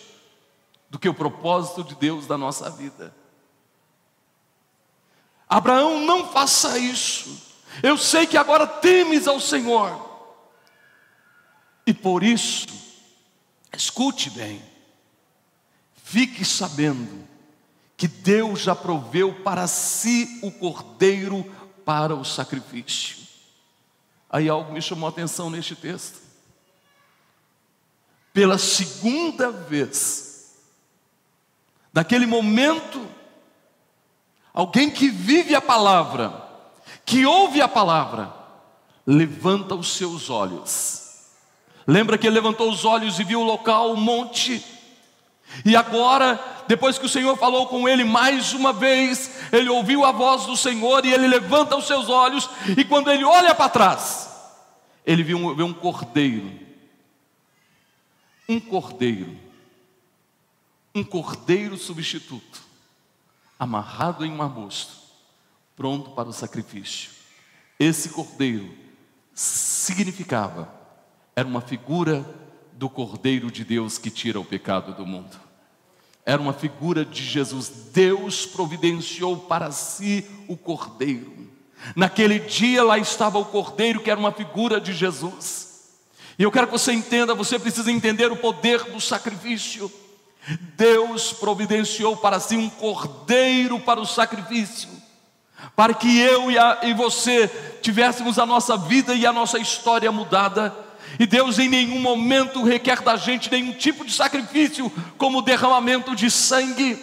do 0.89 0.97
que 0.97 1.07
o 1.07 1.13
propósito 1.13 1.83
de 1.83 1.93
Deus 1.93 2.27
na 2.27 2.35
nossa 2.35 2.67
vida. 2.71 3.13
Abraão, 5.49 6.01
não 6.01 6.31
faça 6.31 6.77
isso. 6.77 7.41
Eu 7.83 7.97
sei 7.97 8.25
que 8.25 8.37
agora 8.37 8.65
temes 8.65 9.27
ao 9.27 9.39
Senhor. 9.39 10.03
E 11.85 11.93
por 11.93 12.23
isso, 12.23 12.67
escute 13.71 14.29
bem, 14.31 14.61
fique 16.03 16.43
sabendo 16.43 17.27
que 17.95 18.07
Deus 18.07 18.61
já 18.61 18.75
proveu 18.75 19.33
para 19.43 19.67
si 19.67 20.39
o 20.41 20.51
cordeiro 20.51 21.43
para 21.85 22.15
o 22.15 22.25
sacrifício. 22.25 23.17
Aí 24.29 24.49
algo 24.49 24.73
me 24.73 24.81
chamou 24.81 25.07
a 25.07 25.09
atenção 25.11 25.49
neste 25.49 25.75
texto. 25.75 26.19
Pela 28.33 28.57
segunda 28.57 29.51
vez, 29.51 30.55
naquele 31.93 32.25
momento, 32.25 33.07
alguém 34.55 34.89
que 34.89 35.09
vive 35.09 35.53
a 35.53 35.61
palavra, 35.61 36.33
que 37.05 37.25
ouve 37.25 37.61
a 37.61 37.67
palavra, 37.67 38.33
levanta 39.05 39.75
os 39.75 39.89
seus 39.89 40.29
olhos. 40.29 41.03
Lembra 41.85 42.17
que 42.17 42.25
ele 42.25 42.35
levantou 42.35 42.71
os 42.71 42.85
olhos 42.85 43.19
e 43.19 43.23
viu 43.25 43.41
o 43.41 43.45
local, 43.45 43.91
o 43.91 43.97
monte, 43.97 44.65
e 45.63 45.75
agora 45.75 46.39
depois 46.67 46.97
que 46.97 47.05
o 47.05 47.09
Senhor 47.09 47.37
falou 47.37 47.67
com 47.67 47.87
ele 47.87 48.03
mais 48.03 48.53
uma 48.53 48.73
vez, 48.73 49.43
ele 49.51 49.69
ouviu 49.69 50.03
a 50.03 50.11
voz 50.11 50.45
do 50.45 50.57
Senhor 50.57 51.05
e 51.05 51.13
ele 51.13 51.27
levanta 51.27 51.75
os 51.75 51.85
seus 51.85 52.09
olhos, 52.09 52.49
e 52.75 52.83
quando 52.83 53.11
ele 53.11 53.23
olha 53.23 53.53
para 53.53 53.69
trás, 53.69 54.29
ele 55.05 55.21
vê 55.21 55.35
um, 55.35 55.53
vê 55.53 55.61
um 55.61 55.73
cordeiro, 55.73 56.51
um 58.49 58.59
cordeiro, 58.59 59.37
um 60.95 61.03
cordeiro 61.03 61.77
substituto, 61.77 62.64
amarrado 63.59 64.25
em 64.25 64.31
um 64.31 64.41
arbusto, 64.41 64.93
pronto 65.75 66.11
para 66.11 66.29
o 66.29 66.33
sacrifício. 66.33 67.11
Esse 67.79 68.09
cordeiro 68.09 68.73
significava, 69.33 70.73
era 71.35 71.47
uma 71.47 71.61
figura 71.61 72.25
do 72.73 72.89
cordeiro 72.89 73.51
de 73.51 73.63
Deus 73.63 73.97
que 73.97 74.09
tira 74.09 74.39
o 74.39 74.45
pecado 74.45 74.93
do 74.93 75.05
mundo 75.05 75.45
era 76.25 76.41
uma 76.41 76.53
figura 76.53 77.05
de 77.05 77.23
Jesus. 77.23 77.71
Deus 77.93 78.45
providenciou 78.45 79.37
para 79.37 79.71
si 79.71 80.25
o 80.47 80.57
cordeiro. 80.57 81.47
Naquele 81.95 82.39
dia 82.39 82.83
lá 82.83 82.97
estava 82.97 83.37
o 83.37 83.45
cordeiro, 83.45 84.01
que 84.01 84.09
era 84.09 84.19
uma 84.19 84.31
figura 84.31 84.81
de 84.81 84.91
Jesus. 84.91 85.75
E 86.37 86.43
eu 86.43 86.51
quero 86.51 86.65
que 86.65 86.73
você 86.73 86.91
entenda, 86.91 87.35
você 87.35 87.59
precisa 87.59 87.91
entender 87.91 88.31
o 88.31 88.37
poder 88.37 88.83
do 88.85 88.99
sacrifício. 88.99 89.91
Deus 90.75 91.33
providenciou 91.33 92.15
para 92.17 92.39
si 92.39 92.55
um 92.55 92.69
cordeiro 92.69 93.79
para 93.79 93.99
o 93.99 94.05
sacrifício, 94.05 94.89
para 95.75 95.93
que 95.93 96.19
eu 96.19 96.51
e, 96.51 96.57
a, 96.57 96.79
e 96.83 96.93
você 96.93 97.47
tivéssemos 97.81 98.37
a 98.37 98.45
nossa 98.45 98.77
vida 98.77 99.15
e 99.15 99.25
a 99.25 99.33
nossa 99.33 99.57
história 99.57 100.11
mudada 100.11 100.85
e 101.19 101.25
Deus 101.25 101.59
em 101.59 101.69
nenhum 101.69 101.99
momento 101.99 102.63
requer 102.63 103.01
da 103.01 103.15
gente 103.15 103.49
nenhum 103.49 103.73
tipo 103.73 104.05
de 104.05 104.11
sacrifício, 104.11 104.91
como 105.17 105.41
derramamento 105.41 106.15
de 106.15 106.29
sangue, 106.29 107.01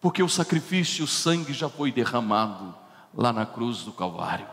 porque 0.00 0.22
o 0.22 0.28
sacrifício, 0.28 1.04
o 1.04 1.08
sangue 1.08 1.52
já 1.52 1.68
foi 1.68 1.92
derramado 1.92 2.74
lá 3.14 3.32
na 3.32 3.46
cruz 3.46 3.82
do 3.82 3.92
Calvário. 3.92 4.46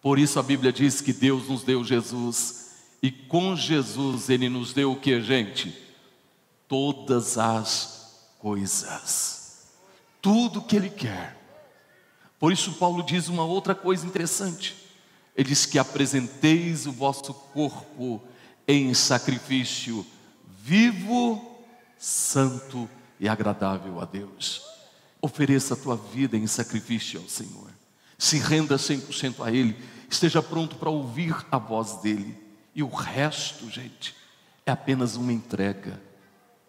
Por 0.00 0.18
isso 0.18 0.40
a 0.40 0.42
Bíblia 0.42 0.72
diz 0.72 1.00
que 1.00 1.12
Deus 1.12 1.48
nos 1.48 1.62
deu 1.62 1.84
Jesus, 1.84 2.63
e 3.04 3.10
com 3.10 3.54
Jesus 3.54 4.30
Ele 4.30 4.48
nos 4.48 4.72
deu 4.72 4.92
o 4.92 4.96
que, 4.98 5.20
gente? 5.20 5.76
Todas 6.66 7.36
as 7.36 8.30
coisas, 8.38 9.66
tudo 10.22 10.62
que 10.62 10.74
Ele 10.74 10.88
quer. 10.88 11.36
Por 12.40 12.50
isso, 12.50 12.72
Paulo 12.72 13.02
diz 13.02 13.28
uma 13.28 13.44
outra 13.44 13.74
coisa 13.74 14.06
interessante. 14.06 14.74
Ele 15.36 15.50
diz 15.50 15.66
que 15.66 15.78
apresenteis 15.78 16.86
o 16.86 16.92
vosso 16.92 17.34
corpo 17.34 18.22
em 18.66 18.94
sacrifício 18.94 20.06
vivo, 20.62 21.60
santo 21.98 22.88
e 23.20 23.28
agradável 23.28 24.00
a 24.00 24.06
Deus. 24.06 24.62
Ofereça 25.20 25.74
a 25.74 25.76
tua 25.76 25.94
vida 25.94 26.38
em 26.38 26.46
sacrifício 26.46 27.20
ao 27.20 27.28
Senhor. 27.28 27.68
Se 28.16 28.38
renda 28.38 28.76
100% 28.76 29.44
a 29.44 29.52
Ele. 29.52 29.76
Esteja 30.08 30.42
pronto 30.42 30.76
para 30.76 30.88
ouvir 30.88 31.36
a 31.52 31.58
voz 31.58 32.00
dEle. 32.00 32.43
E 32.74 32.82
o 32.82 32.88
resto, 32.88 33.70
gente, 33.70 34.14
é 34.66 34.72
apenas 34.72 35.16
uma 35.16 35.32
entrega. 35.32 36.00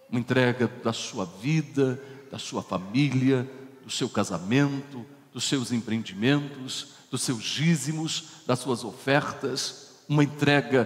Uma 0.09 0.19
entrega 0.19 0.67
da 0.83 0.93
sua 0.93 1.25
vida, 1.25 2.01
da 2.31 2.37
sua 2.37 2.61
família, 2.61 3.49
do 3.83 3.89
seu 3.89 4.09
casamento, 4.09 5.05
dos 5.33 5.45
seus 5.45 5.71
empreendimentos, 5.71 6.93
dos 7.09 7.21
seus 7.21 7.43
dízimos, 7.43 8.43
das 8.45 8.59
suas 8.59 8.83
ofertas, 8.83 9.91
uma 10.07 10.23
entrega 10.23 10.85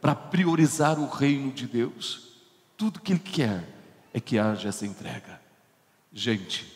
para 0.00 0.14
priorizar 0.14 0.98
o 0.98 1.08
reino 1.08 1.50
de 1.50 1.66
Deus. 1.66 2.28
Tudo 2.76 3.00
que 3.00 3.12
Ele 3.12 3.20
quer 3.20 3.64
é 4.12 4.20
que 4.20 4.38
haja 4.38 4.68
essa 4.68 4.86
entrega. 4.86 5.40
Gente, 6.12 6.66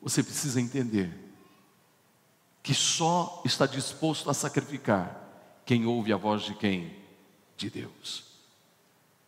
você 0.00 0.22
precisa 0.22 0.60
entender 0.60 1.10
que 2.62 2.74
só 2.74 3.42
está 3.44 3.66
disposto 3.66 4.30
a 4.30 4.34
sacrificar 4.34 5.20
quem 5.66 5.86
ouve 5.86 6.12
a 6.12 6.16
voz 6.16 6.42
de 6.42 6.54
quem? 6.54 7.03
De 7.56 7.70
Deus. 7.70 8.24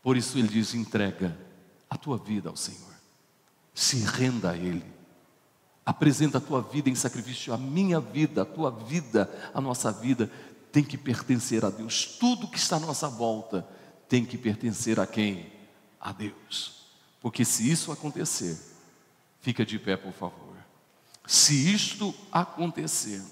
Por 0.03 0.17
isso 0.17 0.39
ele 0.39 0.49
diz: 0.49 0.75
entrega 0.75 1.37
a 1.89 1.97
tua 1.97 2.19
vida 2.19 2.49
ao 2.49 2.57
Senhor, 2.57 2.95
se 3.75 3.99
renda 3.99 4.51
a 4.51 4.57
Ele 4.57 4.97
Apresenta 5.87 6.39
a 6.39 6.41
tua 6.41 6.61
vida 6.61 6.91
em 6.91 6.97
sacrifício, 6.97 7.55
a 7.55 7.57
minha 7.57 8.01
vida, 8.01 8.43
a 8.43 8.45
tua 8.45 8.73
vida, 8.73 9.31
a 9.55 9.61
nossa 9.61 9.93
vida 9.93 10.29
tem 10.73 10.83
que 10.83 10.99
pertencer 10.99 11.65
a 11.65 11.71
Deus. 11.71 12.05
Tudo 12.19 12.49
que 12.49 12.59
está 12.59 12.75
à 12.75 12.81
nossa 12.81 13.09
volta 13.09 13.65
tem 14.09 14.25
que 14.25 14.37
pertencer 14.37 14.99
a 14.99 15.07
quem? 15.07 15.53
A 16.01 16.11
Deus. 16.11 16.87
Porque 17.21 17.45
se 17.45 17.71
isso 17.71 17.93
acontecer, 17.93 18.59
fica 19.41 19.65
de 19.65 19.79
pé, 19.79 19.97
por 19.97 20.13
favor. 20.13 20.57
Se 21.25 21.73
isto 21.73 22.13
acontecer, 22.33 23.23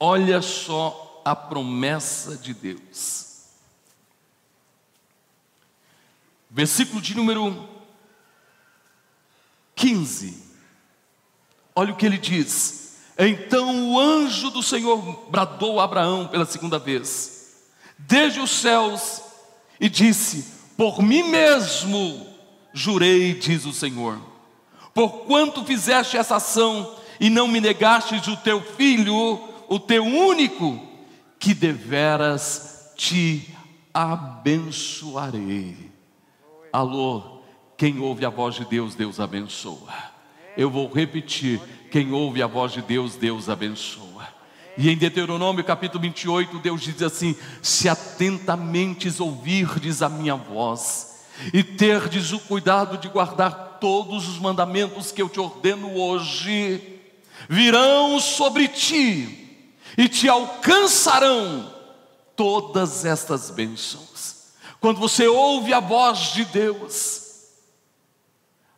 olha 0.00 0.40
só 0.40 1.11
a 1.24 1.34
promessa 1.34 2.36
de 2.36 2.54
Deus. 2.54 3.46
Versículo 6.50 7.00
de 7.00 7.16
número 7.16 7.68
15 9.74 10.52
Olha 11.74 11.92
o 11.92 11.96
que 11.96 12.06
ele 12.06 12.18
diz. 12.18 12.96
Então 13.18 13.92
o 13.92 14.00
anjo 14.00 14.50
do 14.50 14.62
Senhor 14.62 14.98
bradou 15.30 15.80
a 15.80 15.84
Abraão 15.84 16.26
pela 16.26 16.44
segunda 16.44 16.78
vez, 16.78 17.56
desde 17.98 18.40
os 18.40 18.50
céus, 18.50 19.22
e 19.80 19.88
disse: 19.88 20.44
Por 20.76 21.02
mim 21.02 21.22
mesmo 21.22 22.26
jurei, 22.72 23.34
diz 23.34 23.64
o 23.64 23.72
Senhor, 23.72 24.18
porquanto 24.94 25.64
fizeste 25.64 26.16
essa 26.16 26.36
ação 26.36 26.96
e 27.20 27.28
não 27.30 27.48
me 27.48 27.60
negastes 27.60 28.26
o 28.26 28.36
teu 28.36 28.62
filho, 28.62 29.40
o 29.68 29.78
teu 29.78 30.04
único, 30.04 30.80
que 31.42 31.52
deveras 31.52 32.92
te 32.96 33.52
abençoarei. 33.92 35.76
Alô, 36.72 37.40
quem 37.76 37.98
ouve 37.98 38.24
a 38.24 38.30
voz 38.30 38.54
de 38.54 38.64
Deus, 38.64 38.94
Deus 38.94 39.18
abençoa. 39.18 39.92
Eu 40.56 40.70
vou 40.70 40.88
repetir: 40.88 41.60
quem 41.90 42.12
ouve 42.12 42.40
a 42.40 42.46
voz 42.46 42.70
de 42.70 42.80
Deus, 42.80 43.16
Deus 43.16 43.48
abençoa. 43.48 44.28
E 44.78 44.88
em 44.88 44.96
Deuteronômio 44.96 45.64
capítulo 45.64 46.00
28, 46.00 46.60
Deus 46.60 46.80
diz 46.80 47.02
assim: 47.02 47.34
Se 47.60 47.88
atentamente 47.88 49.12
ouvirdes 49.20 50.00
a 50.00 50.08
minha 50.08 50.36
voz, 50.36 51.24
e 51.52 51.64
terdes 51.64 52.32
o 52.32 52.38
cuidado 52.38 52.96
de 52.98 53.08
guardar 53.08 53.78
todos 53.80 54.28
os 54.28 54.38
mandamentos 54.38 55.10
que 55.10 55.20
eu 55.20 55.28
te 55.28 55.40
ordeno 55.40 55.92
hoje, 55.96 57.00
virão 57.48 58.20
sobre 58.20 58.68
ti 58.68 59.41
e 59.96 60.08
te 60.08 60.28
alcançarão 60.28 61.72
todas 62.36 63.04
estas 63.04 63.50
bênçãos. 63.50 64.52
Quando 64.80 64.98
você 64.98 65.28
ouve 65.28 65.72
a 65.72 65.80
voz 65.80 66.32
de 66.32 66.44
Deus, 66.44 67.22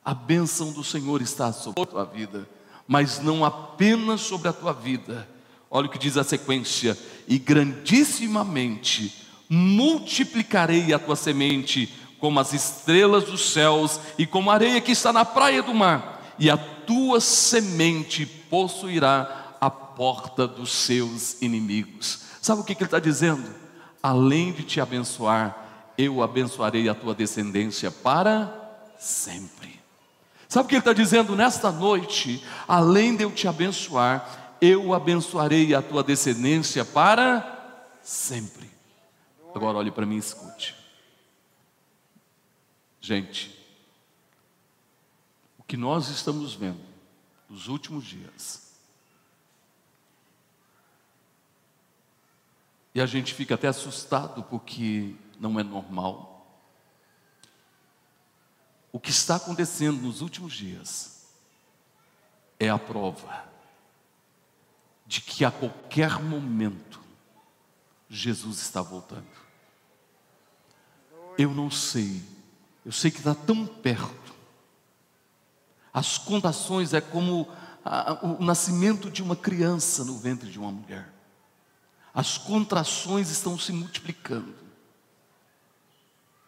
a 0.04 0.12
bênção 0.12 0.72
do 0.72 0.84
Senhor 0.84 1.22
está 1.22 1.52
sobre 1.52 1.82
a 1.82 1.86
tua 1.86 2.04
vida, 2.04 2.48
mas 2.86 3.20
não 3.20 3.44
apenas 3.44 4.20
sobre 4.20 4.48
a 4.48 4.52
tua 4.52 4.72
vida. 4.72 5.26
Olha 5.70 5.86
o 5.86 5.90
que 5.90 5.98
diz 5.98 6.16
a 6.16 6.24
sequência: 6.24 6.98
e 7.26 7.38
grandissimamente 7.38 9.24
multiplicarei 9.48 10.92
a 10.92 10.98
tua 10.98 11.16
semente 11.16 11.92
como 12.18 12.40
as 12.40 12.52
estrelas 12.52 13.24
dos 13.24 13.52
céus 13.52 14.00
e 14.18 14.26
como 14.26 14.50
a 14.50 14.54
areia 14.54 14.80
que 14.80 14.92
está 14.92 15.12
na 15.12 15.24
praia 15.24 15.62
do 15.62 15.74
mar, 15.74 16.34
e 16.38 16.50
a 16.50 16.56
tua 16.56 17.20
semente 17.20 18.26
possuirá 18.26 19.43
porta 19.96 20.46
dos 20.46 20.72
seus 20.72 21.40
inimigos. 21.40 22.22
Sabe 22.40 22.60
o 22.60 22.64
que, 22.64 22.74
que 22.74 22.82
ele 22.82 22.88
está 22.88 23.00
dizendo? 23.00 23.48
Além 24.02 24.52
de 24.52 24.62
te 24.62 24.80
abençoar, 24.80 25.92
eu 25.96 26.22
abençoarei 26.22 26.88
a 26.88 26.94
tua 26.94 27.14
descendência 27.14 27.90
para 27.90 28.52
sempre. 28.98 29.80
Sabe 30.48 30.66
o 30.66 30.68
que 30.68 30.74
ele 30.74 30.80
está 30.80 30.92
dizendo 30.92 31.34
nesta 31.34 31.72
noite? 31.72 32.44
Além 32.68 33.16
de 33.16 33.24
eu 33.24 33.32
te 33.32 33.48
abençoar, 33.48 34.56
eu 34.60 34.92
abençoarei 34.94 35.74
a 35.74 35.82
tua 35.82 36.02
descendência 36.02 36.84
para 36.84 37.96
sempre. 38.02 38.70
Agora 39.54 39.78
olhe 39.78 39.90
para 39.90 40.06
mim 40.06 40.16
e 40.16 40.18
escute. 40.18 40.74
Gente, 43.00 43.56
o 45.58 45.62
que 45.62 45.76
nós 45.76 46.08
estamos 46.08 46.54
vendo 46.54 46.80
nos 47.48 47.68
últimos 47.68 48.04
dias 48.04 48.63
E 52.94 53.00
a 53.00 53.06
gente 53.06 53.34
fica 53.34 53.56
até 53.56 53.66
assustado 53.66 54.44
porque 54.44 55.16
não 55.40 55.58
é 55.58 55.64
normal. 55.64 56.46
O 58.92 59.00
que 59.00 59.10
está 59.10 59.34
acontecendo 59.34 60.00
nos 60.00 60.20
últimos 60.20 60.52
dias 60.52 61.26
é 62.60 62.70
a 62.70 62.78
prova 62.78 63.44
de 65.04 65.20
que 65.20 65.44
a 65.44 65.50
qualquer 65.50 66.22
momento 66.22 67.00
Jesus 68.08 68.60
está 68.60 68.80
voltando. 68.80 69.26
Eu 71.36 71.50
não 71.50 71.68
sei, 71.68 72.22
eu 72.86 72.92
sei 72.92 73.10
que 73.10 73.18
está 73.18 73.34
tão 73.34 73.66
perto. 73.66 74.32
As 75.92 76.16
contações 76.16 76.94
é 76.94 77.00
como 77.00 77.48
a, 77.84 78.24
o 78.24 78.44
nascimento 78.44 79.10
de 79.10 79.20
uma 79.20 79.34
criança 79.34 80.04
no 80.04 80.16
ventre 80.16 80.48
de 80.48 80.60
uma 80.60 80.70
mulher 80.70 81.13
as 82.14 82.38
contrações 82.38 83.28
estão 83.28 83.58
se 83.58 83.72
multiplicando. 83.72 84.54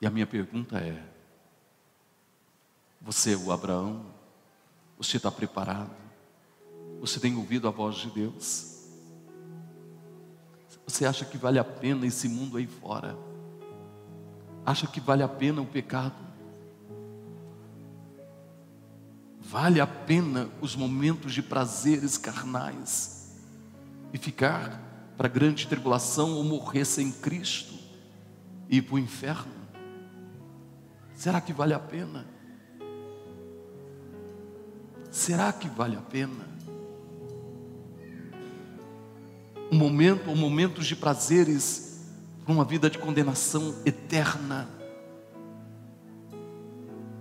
E 0.01 0.07
a 0.07 0.11
minha 0.11 0.27
pergunta 0.27 0.79
é: 0.79 1.03
você 3.01 3.35
é 3.35 3.37
o 3.37 3.51
Abraão? 3.51 4.07
Você 4.97 5.17
está 5.17 5.31
preparado? 5.31 5.91
Você 7.01 7.19
tem 7.19 7.35
ouvido 7.35 7.67
a 7.67 7.71
voz 7.71 7.97
de 7.97 8.11
Deus? 8.11 8.77
Você 10.87 11.05
acha 11.05 11.25
que 11.25 11.37
vale 11.37 11.59
a 11.59 11.65
pena 11.65 12.07
esse 12.07 12.29
mundo 12.29 12.57
aí 12.57 12.67
fora? 12.67 13.19
Acha 14.65 14.87
que 14.87 15.01
vale 15.01 15.23
a 15.23 15.29
pena 15.29 15.61
o 15.61 15.67
pecado? 15.67 16.15
Vale 19.41 19.81
a 19.81 19.87
pena 19.87 20.49
os 20.61 20.75
momentos 20.77 21.35
de 21.35 21.43
prazeres 21.43 22.17
carnais 22.17 23.37
e 24.13 24.19
ficar 24.19 24.86
para 25.17 25.27
a 25.27 25.31
grande 25.31 25.67
tribulação 25.67 26.35
ou 26.35 26.45
morrer 26.45 26.85
sem 26.85 27.11
Cristo 27.11 27.75
e 28.69 28.79
ir 28.79 28.83
para 28.83 28.97
o 28.97 28.99
inferno? 28.99 29.53
Será 31.15 31.41
que 31.41 31.53
vale 31.53 31.73
a 31.73 31.79
pena? 31.79 32.27
Será 35.11 35.53
que 35.53 35.69
vale 35.69 35.97
a 35.97 36.01
pena? 36.01 36.47
Um 39.73 39.79
momento 39.79 40.29
ou 40.29 40.37
momentos 40.37 40.87
de 40.87 40.95
prazeres 40.95 42.05
para 42.45 42.53
uma 42.53 42.65
vida 42.65 42.89
de 42.91 42.99
condenação 42.99 43.75
eterna. 43.85 44.69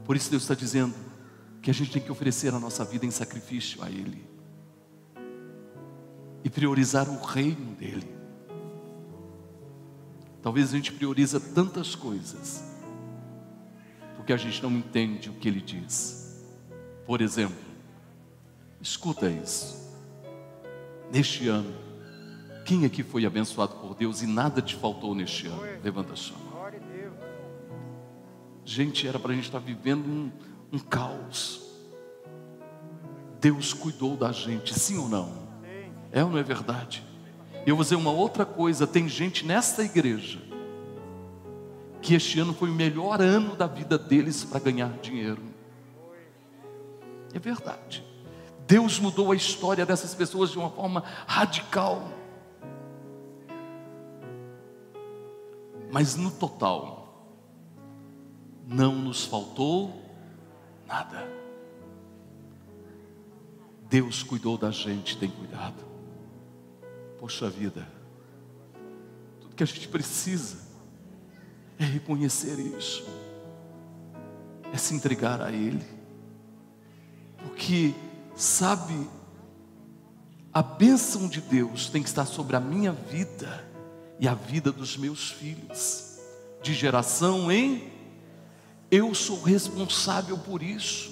Por 0.04 0.16
isso 0.16 0.30
Deus 0.30 0.44
está 0.44 0.54
dizendo 0.54 0.94
que 1.62 1.72
a 1.72 1.74
gente 1.74 1.92
tem 1.92 2.02
que 2.02 2.12
oferecer 2.12 2.54
a 2.54 2.60
nossa 2.60 2.86
vida 2.86 3.06
em 3.06 3.12
sacrifício 3.12 3.82
a 3.82 3.90
Ele 3.90 4.35
priorizar 6.56 7.10
o 7.10 7.22
reino 7.22 7.76
dele. 7.76 8.16
Talvez 10.42 10.70
a 10.70 10.78
gente 10.78 10.94
prioriza 10.94 11.38
tantas 11.38 11.96
coisas, 11.96 12.64
porque 14.16 14.32
a 14.32 14.38
gente 14.38 14.64
não 14.64 14.72
entende 14.72 15.30
o 15.30 15.34
que 15.34 15.50
ele 15.50 15.60
diz. 15.60 16.46
Por 17.06 17.20
exemplo, 17.20 17.58
escuta 18.80 19.30
isso. 19.30 19.84
Neste 21.12 21.50
ano, 21.50 21.76
quem 22.64 22.86
aqui 22.86 23.04
foi 23.04 23.26
abençoado 23.26 23.76
por 23.76 23.94
Deus 23.94 24.22
e 24.22 24.26
nada 24.26 24.62
te 24.62 24.76
faltou 24.76 25.14
neste 25.14 25.48
ano? 25.48 25.62
Levanta 25.84 26.14
a 26.14 26.40
mão. 26.40 26.56
Gente, 28.64 29.08
era 29.08 29.20
para 29.20 29.34
a 29.34 29.36
gente 29.36 29.46
estar 29.46 29.60
vivendo 29.60 30.08
um, 30.08 30.32
um 30.72 30.80
caos. 30.80 31.62
Deus 33.42 33.74
cuidou 33.74 34.16
da 34.16 34.32
gente, 34.32 34.74
sim 34.74 34.98
ou 34.98 35.10
não? 35.10 35.45
É 36.12 36.24
ou 36.24 36.30
não 36.30 36.38
é 36.38 36.44
verdade? 36.44 37.04
Eu 37.66 37.76
vou 37.76 37.84
dizer 37.84 37.96
uma 37.96 38.12
outra 38.12 38.46
coisa: 38.46 38.86
tem 38.86 39.08
gente 39.08 39.46
nesta 39.46 39.84
igreja 39.84 40.40
que 42.02 42.14
este 42.14 42.40
ano 42.40 42.54
foi 42.54 42.70
o 42.70 42.74
melhor 42.74 43.20
ano 43.20 43.56
da 43.56 43.66
vida 43.66 43.98
deles 43.98 44.44
para 44.44 44.60
ganhar 44.60 44.90
dinheiro. 45.00 45.42
É 47.34 47.40
verdade. 47.40 48.06
Deus 48.68 49.00
mudou 49.00 49.32
a 49.32 49.36
história 49.36 49.86
dessas 49.86 50.14
pessoas 50.14 50.52
de 50.52 50.58
uma 50.58 50.70
forma 50.70 51.04
radical. 51.26 52.08
Mas 55.92 56.16
no 56.16 56.30
total, 56.30 57.32
não 58.68 58.96
nos 58.96 59.26
faltou 59.26 59.94
nada. 60.88 61.28
Deus 63.90 64.24
cuidou 64.24 64.58
da 64.58 64.72
gente, 64.72 65.18
tem 65.18 65.30
cuidado. 65.30 65.95
Poxa 67.26 67.50
vida, 67.50 67.88
tudo 69.42 69.56
que 69.56 69.64
a 69.64 69.66
gente 69.66 69.88
precisa 69.88 70.58
é 71.80 71.84
reconhecer 71.84 72.60
isso, 72.60 73.04
é 74.72 74.78
se 74.78 74.94
entregar 74.94 75.42
a 75.42 75.52
Ele, 75.52 75.84
porque, 77.40 77.96
sabe, 78.36 79.10
a 80.54 80.62
bênção 80.62 81.28
de 81.28 81.42
Deus 81.42 81.90
tem 81.90 82.04
que 82.04 82.10
estar 82.10 82.28
sobre 82.28 82.56
a 82.56 82.60
minha 82.60 82.92
vida 82.92 83.68
e 84.20 84.28
a 84.28 84.36
vida 84.36 84.72
dos 84.72 84.96
meus 84.96 85.32
filhos, 85.32 86.20
de 86.62 86.76
geração 86.76 87.52
em 87.52 87.92
eu 88.92 89.16
sou 89.16 89.42
responsável 89.42 90.38
por 90.38 90.62
isso. 90.62 91.12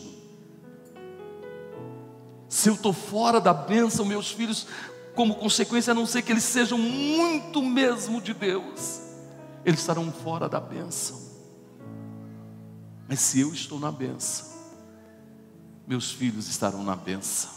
Se 2.48 2.70
eu 2.70 2.76
estou 2.76 2.94
fora 2.94 3.42
da 3.42 3.52
bênção, 3.52 4.06
meus 4.06 4.30
filhos 4.30 4.68
como 5.16 5.36
consequência, 5.36 5.92
a 5.92 5.94
não 5.94 6.06
ser 6.06 6.22
que 6.22 6.32
eles 6.32 6.44
sejam 6.44 6.78
muito 6.78 7.62
mesmo 7.62 8.22
de 8.22 8.34
Deus, 8.34 9.02
eles 9.64 9.80
estarão 9.80 10.12
fora 10.12 10.50
da 10.50 10.60
bênção. 10.60 11.22
Mas 13.08 13.20
se 13.20 13.40
eu 13.40 13.54
estou 13.54 13.80
na 13.80 13.92
bênção, 13.92 14.54
meus 15.86 16.12
filhos 16.12 16.48
estarão 16.48 16.84
na 16.84 16.96
bênção. 16.96 17.52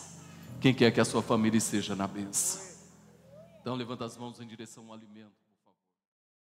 Quem 0.60 0.74
quer 0.74 0.90
que 0.90 1.00
a 1.00 1.04
sua 1.04 1.22
família 1.22 1.58
esteja 1.58 1.94
na 1.94 2.06
benção? 2.06 2.62
Então 3.60 3.74
levanta 3.74 4.04
as 4.04 4.16
mãos 4.16 4.40
em 4.40 4.46
direção 4.46 4.84
ao 4.88 4.94
alimento. 4.94 5.45